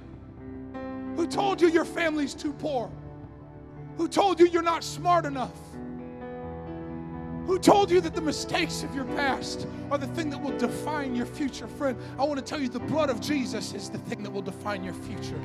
Who 1.16 1.28
told 1.28 1.62
you 1.62 1.68
your 1.68 1.86
family's 1.86 2.34
too 2.34 2.54
poor? 2.54 2.90
Who 3.98 4.08
told 4.08 4.40
you 4.40 4.48
you're 4.48 4.64
not 4.64 4.84
smart 4.84 5.26
enough? 5.26 5.52
Who 7.46 7.60
told 7.60 7.92
you 7.92 8.00
that 8.00 8.16
the 8.16 8.22
mistakes 8.22 8.84
of 8.84 8.96
your 8.96 9.04
past 9.04 9.68
are 9.92 9.98
the 9.98 10.08
thing 10.08 10.30
that 10.30 10.42
will 10.42 10.58
define 10.58 11.14
your 11.14 11.26
future? 11.26 11.68
Friend, 11.68 11.98
I 12.18 12.24
want 12.24 12.40
to 12.40 12.46
tell 12.46 12.60
you 12.60 12.70
the 12.70 12.80
blood 12.80 13.10
of 13.10 13.20
Jesus 13.20 13.74
is 13.74 13.90
the 13.90 13.98
thing 13.98 14.24
that 14.24 14.32
will 14.32 14.42
define 14.42 14.82
your 14.82 14.94
future. 14.94 15.40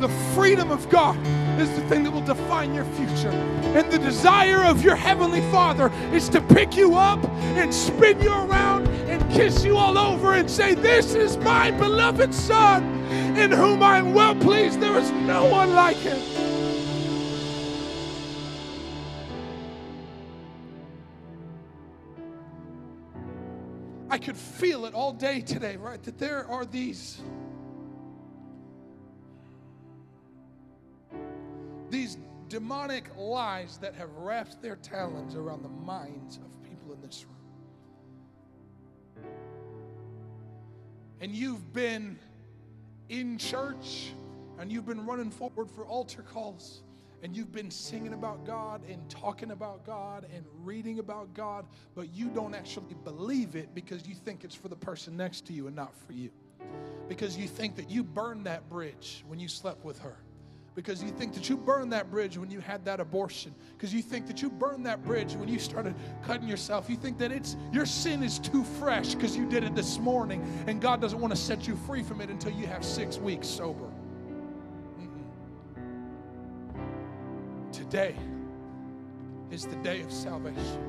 The 0.00 0.10
freedom 0.34 0.70
of 0.70 0.88
God 0.90 1.16
is 1.58 1.70
the 1.70 1.80
thing 1.88 2.04
that 2.04 2.10
will 2.10 2.20
define 2.20 2.74
your 2.74 2.84
future. 2.84 3.30
And 3.30 3.90
the 3.90 3.98
desire 3.98 4.64
of 4.64 4.84
your 4.84 4.96
Heavenly 4.96 5.40
Father 5.50 5.90
is 6.12 6.28
to 6.28 6.42
pick 6.42 6.76
you 6.76 6.94
up 6.94 7.24
and 7.56 7.72
spin 7.72 8.20
you 8.20 8.32
around 8.32 8.86
and 9.20 9.32
kiss 9.32 9.64
you 9.64 9.76
all 9.76 9.98
over 9.98 10.34
and 10.34 10.50
say, 10.50 10.74
This 10.74 11.14
is 11.14 11.36
my 11.38 11.70
beloved 11.70 12.34
Son 12.34 12.82
in 13.36 13.50
whom 13.50 13.82
I 13.82 13.98
am 13.98 14.14
well 14.14 14.34
pleased. 14.34 14.80
There 14.80 14.98
is 14.98 15.10
no 15.10 15.46
one 15.46 15.74
like 15.74 15.96
him. 15.96 16.18
I 24.10 24.18
could 24.18 24.36
feel 24.36 24.86
it 24.86 24.94
all 24.94 25.12
day 25.12 25.40
today, 25.40 25.76
right? 25.76 26.02
That 26.02 26.18
there 26.18 26.46
are 26.48 26.64
these 26.64 27.20
these 31.90 32.18
demonic 32.48 33.04
lies 33.16 33.78
that 33.78 33.94
have 33.94 34.10
wrapped 34.16 34.60
their 34.62 34.76
talons 34.76 35.34
around 35.34 35.62
the 35.62 35.68
minds 35.68 36.38
of 36.38 36.62
people 36.62 36.92
in 36.92 37.00
this 37.00 37.24
room. 37.24 37.39
And 41.20 41.34
you've 41.34 41.72
been 41.72 42.18
in 43.08 43.36
church 43.38 44.12
and 44.58 44.72
you've 44.72 44.86
been 44.86 45.04
running 45.06 45.30
forward 45.30 45.70
for 45.70 45.84
altar 45.84 46.22
calls 46.22 46.82
and 47.22 47.36
you've 47.36 47.52
been 47.52 47.70
singing 47.70 48.14
about 48.14 48.46
God 48.46 48.82
and 48.88 49.08
talking 49.10 49.50
about 49.50 49.84
God 49.84 50.26
and 50.34 50.44
reading 50.62 50.98
about 50.98 51.34
God, 51.34 51.66
but 51.94 52.14
you 52.14 52.28
don't 52.28 52.54
actually 52.54 52.94
believe 53.04 53.56
it 53.56 53.74
because 53.74 54.06
you 54.06 54.14
think 54.14 54.44
it's 54.44 54.54
for 54.54 54.68
the 54.68 54.76
person 54.76 55.16
next 55.16 55.46
to 55.46 55.52
you 55.52 55.66
and 55.66 55.76
not 55.76 55.94
for 56.06 56.12
you. 56.12 56.30
Because 57.08 57.36
you 57.36 57.46
think 57.46 57.76
that 57.76 57.90
you 57.90 58.02
burned 58.02 58.46
that 58.46 58.68
bridge 58.70 59.24
when 59.26 59.38
you 59.38 59.48
slept 59.48 59.84
with 59.84 59.98
her. 59.98 60.16
Because 60.74 61.02
you 61.02 61.10
think 61.10 61.34
that 61.34 61.48
you 61.48 61.56
burned 61.56 61.92
that 61.92 62.10
bridge 62.10 62.38
when 62.38 62.50
you 62.50 62.60
had 62.60 62.84
that 62.84 63.00
abortion. 63.00 63.54
Because 63.76 63.92
you 63.92 64.02
think 64.02 64.26
that 64.28 64.40
you 64.40 64.50
burned 64.50 64.86
that 64.86 65.04
bridge 65.04 65.34
when 65.34 65.48
you 65.48 65.58
started 65.58 65.94
cutting 66.24 66.46
yourself. 66.46 66.88
You 66.88 66.96
think 66.96 67.18
that 67.18 67.32
it's 67.32 67.56
your 67.72 67.84
sin 67.84 68.22
is 68.22 68.38
too 68.38 68.62
fresh 68.62 69.14
because 69.14 69.36
you 69.36 69.48
did 69.48 69.64
it 69.64 69.74
this 69.74 69.98
morning 69.98 70.46
and 70.66 70.80
God 70.80 71.00
doesn't 71.00 71.20
want 71.20 71.34
to 71.34 71.40
set 71.40 71.66
you 71.66 71.76
free 71.86 72.02
from 72.02 72.20
it 72.20 72.30
until 72.30 72.52
you 72.52 72.66
have 72.66 72.84
six 72.84 73.18
weeks 73.18 73.48
sober. 73.48 73.90
Today 77.72 78.14
is 79.50 79.66
the 79.66 79.76
day 79.76 80.02
of 80.02 80.12
salvation. 80.12 80.86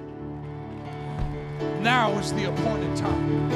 Now 1.82 2.18
is 2.20 2.32
the 2.34 2.46
appointed 2.46 2.96
time. 2.96 3.52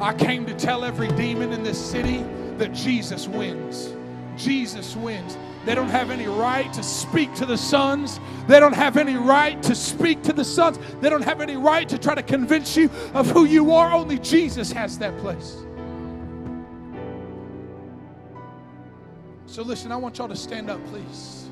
I 0.00 0.14
came 0.14 0.46
to 0.46 0.54
tell 0.54 0.84
every 0.84 1.08
demon 1.08 1.52
in 1.52 1.64
this 1.64 1.78
city 1.78 2.24
that 2.58 2.72
Jesus 2.72 3.26
wins. 3.26 3.97
Jesus 4.38 4.96
wins. 4.96 5.36
They 5.64 5.74
don't 5.74 5.90
have 5.90 6.10
any 6.10 6.26
right 6.26 6.72
to 6.72 6.82
speak 6.82 7.34
to 7.34 7.44
the 7.44 7.58
sons. 7.58 8.20
They 8.46 8.58
don't 8.60 8.74
have 8.74 8.96
any 8.96 9.16
right 9.16 9.62
to 9.64 9.74
speak 9.74 10.22
to 10.22 10.32
the 10.32 10.44
sons. 10.44 10.78
They 11.00 11.10
don't 11.10 11.22
have 11.22 11.40
any 11.40 11.56
right 11.56 11.88
to 11.88 11.98
try 11.98 12.14
to 12.14 12.22
convince 12.22 12.76
you 12.76 12.88
of 13.12 13.30
who 13.30 13.44
you 13.44 13.72
are. 13.72 13.92
Only 13.92 14.18
Jesus 14.18 14.72
has 14.72 14.98
that 14.98 15.18
place. 15.18 15.56
So, 19.46 19.62
listen, 19.62 19.92
I 19.92 19.96
want 19.96 20.18
y'all 20.18 20.28
to 20.28 20.36
stand 20.36 20.70
up, 20.70 20.82
please. 20.86 21.47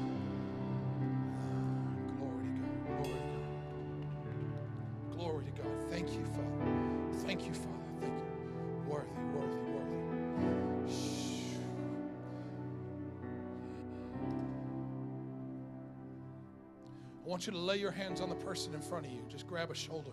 Want 17.37 17.47
you 17.47 17.53
to 17.53 17.59
lay 17.59 17.77
your 17.77 17.91
hands 17.91 18.23
on 18.23 18.31
the 18.31 18.35
person 18.35 18.73
in 18.73 18.81
front 18.81 19.05
of 19.05 19.13
you. 19.13 19.21
Just 19.29 19.47
grab 19.47 19.71
a 19.71 19.75
shoulder. 19.75 20.11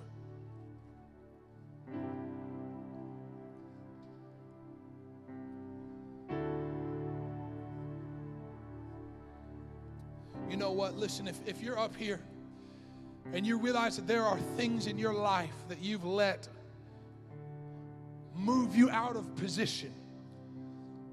You 10.50 10.58
know 10.58 10.74
what? 10.74 10.98
Listen, 10.98 11.30
if, 11.30 11.40
if 11.46 11.62
you're 11.62 11.80
up 11.80 11.96
here 11.96 12.20
and 13.32 13.48
you 13.48 13.58
realize 13.58 13.96
that 13.96 14.06
there 14.06 14.24
are 14.24 14.38
things 14.58 14.88
in 14.88 14.98
your 14.98 15.14
life 15.14 15.56
that 15.70 15.82
you've 15.82 16.04
let 16.04 16.50
move 18.36 18.76
you 18.76 18.90
out 18.90 19.16
of 19.16 19.34
position, 19.38 19.94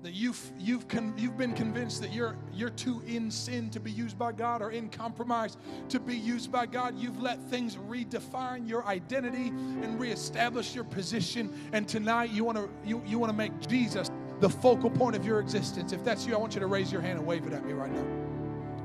that 0.03 0.15
you've 0.15 0.41
you've 0.59 0.89
con, 0.89 1.13
you've 1.17 1.37
been 1.37 1.53
convinced 1.53 2.01
that 2.01 2.13
you're 2.13 2.37
you're 2.55 2.71
too 2.71 3.03
in 3.07 3.31
sin 3.31 3.69
to 3.71 3.81
be 3.81 3.90
used 3.90 4.19
by 4.19 4.33
God 4.33 4.63
or 4.63 4.71
in 4.71 4.88
compromise 4.88 5.57
to 5.90 6.01
be 6.01 6.17
used 6.17 6.51
by 6.51 6.67
God. 6.67 6.98
You've 6.98 7.21
let 7.21 7.42
things 7.51 7.77
redefine 7.77 8.69
your 8.69 8.85
identity 8.87 9.48
and 9.48 10.01
reestablish 10.01 10.75
your 10.75 10.85
position. 10.85 11.53
And 11.73 11.87
tonight 11.87 12.31
you 12.31 12.44
want 12.44 12.57
to 12.57 12.69
you, 12.85 13.03
you 13.07 13.19
want 13.19 13.31
to 13.31 13.37
make 13.37 13.59
Jesus 13.69 14.11
the 14.40 14.48
focal 14.48 14.88
point 14.88 15.17
of 15.17 15.27
your 15.27 15.38
existence. 15.38 15.92
If 15.92 16.03
that's 16.03 16.27
you 16.27 16.35
I 16.35 16.38
want 16.38 16.55
you 16.55 16.61
to 16.61 16.67
raise 16.67 16.90
your 16.90 17.03
hand 17.03 17.19
and 17.19 17.27
wave 17.27 17.46
it 17.46 17.53
at 17.53 17.65
me 17.65 17.75
right 17.75 17.92
now. 17.92 18.05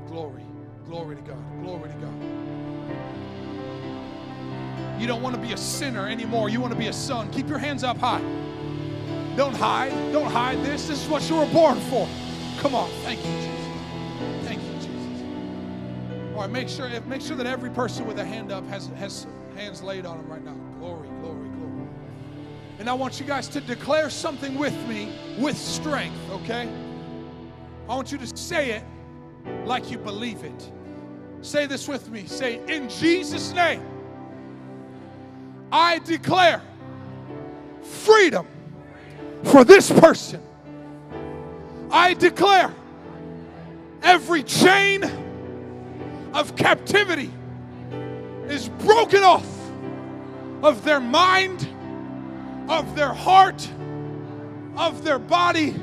Glory 0.06 0.42
glory 0.84 1.16
to 1.16 1.22
God 1.22 1.62
glory 1.62 1.90
to 1.90 1.96
God. 1.96 2.14
You 5.00 5.06
don't 5.06 5.22
want 5.22 5.34
to 5.34 5.40
be 5.40 5.52
a 5.52 5.56
sinner 5.56 6.08
anymore. 6.08 6.48
You 6.48 6.60
want 6.60 6.72
to 6.72 6.78
be 6.78 6.86
a 6.86 6.92
son. 6.92 7.30
Keep 7.30 7.48
your 7.48 7.58
hands 7.58 7.84
up 7.84 7.98
high 7.98 8.22
don't 9.36 9.54
hide. 9.54 9.92
Don't 10.12 10.30
hide 10.30 10.62
this. 10.64 10.88
This 10.88 11.02
is 11.02 11.08
what 11.08 11.28
you 11.28 11.36
were 11.36 11.46
born 11.46 11.78
for. 11.80 12.08
Come 12.58 12.74
on. 12.74 12.88
Thank 13.02 13.20
you, 13.20 13.32
Jesus. 13.32 14.46
Thank 14.46 14.62
you, 14.62 14.74
Jesus. 14.76 15.22
All 16.34 16.40
right, 16.40 16.50
make 16.50 16.68
sure 16.68 16.88
make 17.02 17.20
sure 17.20 17.36
that 17.36 17.46
every 17.46 17.70
person 17.70 18.06
with 18.06 18.18
a 18.18 18.24
hand 18.24 18.50
up 18.50 18.66
has 18.68 18.86
has 18.98 19.26
hands 19.54 19.82
laid 19.82 20.06
on 20.06 20.16
them 20.16 20.28
right 20.28 20.42
now. 20.42 20.54
Glory, 20.78 21.08
glory, 21.20 21.48
glory. 21.50 21.88
And 22.78 22.88
I 22.88 22.94
want 22.94 23.20
you 23.20 23.26
guys 23.26 23.48
to 23.48 23.60
declare 23.60 24.10
something 24.10 24.58
with 24.58 24.76
me 24.88 25.12
with 25.38 25.56
strength, 25.56 26.18
okay? 26.30 26.68
I 27.88 27.94
want 27.94 28.12
you 28.12 28.18
to 28.18 28.36
say 28.36 28.70
it 28.70 28.84
like 29.64 29.90
you 29.90 29.98
believe 29.98 30.44
it. 30.44 30.72
Say 31.42 31.66
this 31.66 31.88
with 31.88 32.10
me. 32.10 32.26
Say, 32.26 32.60
In 32.68 32.88
Jesus' 32.88 33.52
name, 33.52 33.82
I 35.70 35.98
declare 36.00 36.62
freedom 37.82 38.46
for 39.44 39.64
this 39.64 39.90
person. 39.90 40.42
I 41.90 42.14
declare 42.14 42.74
every 44.02 44.42
chain 44.42 45.04
of 46.34 46.54
captivity 46.56 47.30
is 48.48 48.68
broken 48.68 49.22
off 49.22 49.46
of 50.62 50.84
their 50.84 51.00
mind, 51.00 51.68
of 52.68 52.94
their 52.96 53.12
heart, 53.12 53.68
of 54.76 55.04
their 55.04 55.18
body, 55.18 55.74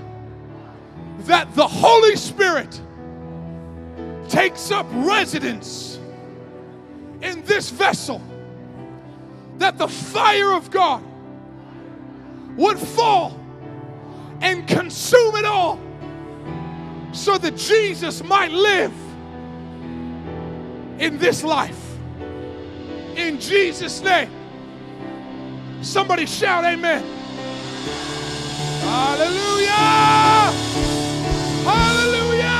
that 1.19 1.53
the 1.55 1.67
Holy 1.67 2.15
Spirit 2.15 2.79
takes 4.29 4.71
up 4.71 4.85
residence 4.91 5.99
in 7.21 7.43
this 7.43 7.69
vessel, 7.69 8.21
that 9.57 9.77
the 9.77 9.87
fire 9.87 10.53
of 10.53 10.69
God 10.69 11.03
would 12.57 12.77
fall 12.77 13.39
and 14.43 14.67
consume 14.67 15.37
it 15.37 15.45
all 15.45 15.79
so 17.13 17.37
that 17.37 17.55
Jesus 17.55 18.21
might 18.23 18.51
live 18.51 18.93
in 20.99 21.17
this 21.17 21.43
life. 21.43 21.79
In 23.15 23.39
Jesus' 23.39 24.01
name. 24.01 24.29
Somebody 25.81 26.25
shout, 26.25 26.65
Amen. 26.65 27.03
Hallelujah! 28.81 29.71
Hallelujah! 31.63 32.51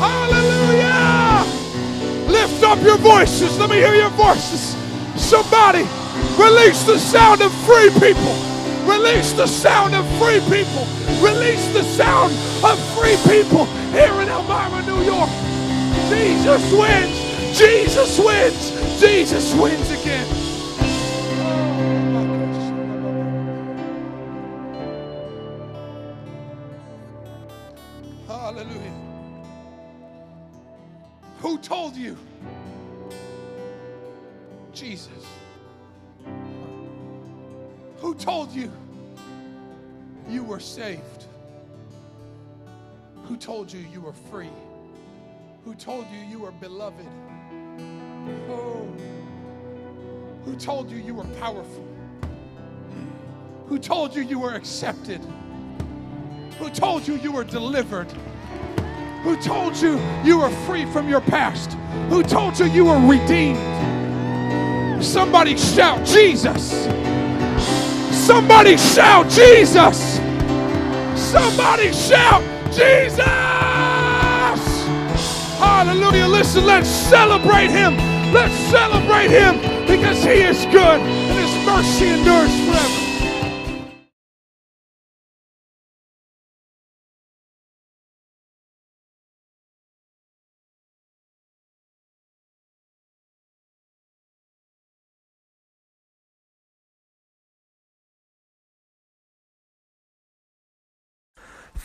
Hallelujah! 0.00 1.44
Lift 2.30 2.62
up 2.64 2.82
your 2.82 2.96
voices. 2.96 3.58
Let 3.58 3.68
me 3.68 3.76
hear 3.76 3.94
your 3.94 4.10
voices. 4.10 4.74
Somebody 5.16 5.86
release 6.38 6.84
the 6.84 6.98
sound 6.98 7.42
of 7.42 7.52
free 7.66 7.90
people. 8.00 8.49
Release 8.86 9.32
the 9.32 9.46
sound 9.46 9.94
of 9.94 10.06
free 10.18 10.40
people. 10.40 10.86
Release 11.22 11.66
the 11.72 11.82
sound 11.84 12.32
of 12.64 12.78
free 12.96 13.16
people 13.30 13.66
here 13.92 14.14
in 14.20 14.28
Elmira, 14.28 14.82
New 14.86 15.02
York. 15.02 15.30
Jesus 16.08 16.72
wins. 16.72 17.58
Jesus 17.58 18.18
wins. 18.18 19.00
Jesus 19.00 19.54
wins 19.54 19.90
again. 19.90 20.26
Hallelujah. 28.26 28.94
Who 31.38 31.58
told 31.58 31.96
you? 31.96 32.16
Jesus. 34.72 35.39
Told 38.20 38.52
you 38.52 38.70
you 40.28 40.44
were 40.44 40.60
saved? 40.60 41.24
Who 43.24 43.38
told 43.38 43.72
you 43.72 43.80
you 43.80 44.02
were 44.02 44.12
free? 44.12 44.50
Who 45.64 45.74
told 45.74 46.04
you 46.12 46.18
you 46.18 46.40
were 46.40 46.50
beloved? 46.50 47.06
Oh. 48.50 48.86
Who 50.44 50.54
told 50.56 50.90
you 50.90 50.98
you 50.98 51.14
were 51.14 51.24
powerful? 51.40 51.86
Who 53.68 53.78
told 53.78 54.14
you 54.14 54.22
you 54.22 54.38
were 54.38 54.52
accepted? 54.52 55.22
Who 56.58 56.68
told 56.68 57.08
you 57.08 57.16
you 57.16 57.32
were 57.32 57.44
delivered? 57.44 58.12
Who 59.22 59.40
told 59.40 59.76
you 59.76 59.98
you 60.24 60.40
were 60.40 60.50
free 60.66 60.84
from 60.92 61.08
your 61.08 61.22
past? 61.22 61.72
Who 62.10 62.22
told 62.22 62.58
you 62.58 62.66
you 62.66 62.84
were 62.84 63.00
redeemed? 63.00 63.58
Somebody 65.02 65.56
shout, 65.56 66.06
Jesus! 66.06 66.86
Somebody 68.26 68.76
shout, 68.76 69.28
Jesus! 69.30 70.20
Somebody 71.16 71.92
shout, 71.92 72.42
Jesus! 72.70 73.24
Hallelujah. 75.58 76.26
Listen, 76.28 76.66
let's 76.66 76.88
celebrate 76.88 77.70
him. 77.70 77.96
Let's 78.32 78.54
celebrate 78.70 79.30
him 79.30 79.58
because 79.86 80.22
he 80.22 80.42
is 80.42 80.64
good 80.66 81.00
and 81.00 81.38
his 81.38 81.66
mercy 81.66 82.08
endures 82.08 82.54
forever. 82.66 82.79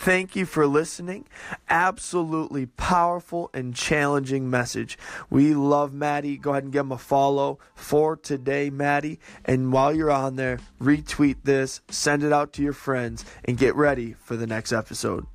Thank 0.06 0.36
you 0.36 0.46
for 0.46 0.68
listening. 0.68 1.26
Absolutely 1.68 2.68
powerful 2.68 3.50
and 3.56 3.74
challenging 3.74 4.52
message. 4.52 5.00
We 5.32 5.56
love 5.56 5.96
Maddie. 5.96 6.38
Go 6.38 6.52
ahead 6.52 6.66
and 6.66 6.72
give 6.72 6.82
him 6.82 6.92
a 6.92 7.00
follow 7.00 7.58
for 7.74 8.16
today, 8.16 8.70
Maddie. 8.70 9.20
And 9.46 9.74
while 9.74 9.96
you're 9.96 10.12
on 10.12 10.36
there, 10.36 10.60
retweet 10.80 11.38
this, 11.44 11.82
send 11.90 12.22
it 12.22 12.32
out 12.32 12.54
to 12.54 12.62
your 12.62 12.72
friends, 12.72 13.26
and 13.46 13.58
get 13.58 13.76
ready 13.76 14.14
for 14.14 14.36
the 14.38 14.46
next 14.46 14.72
episode. 14.72 15.26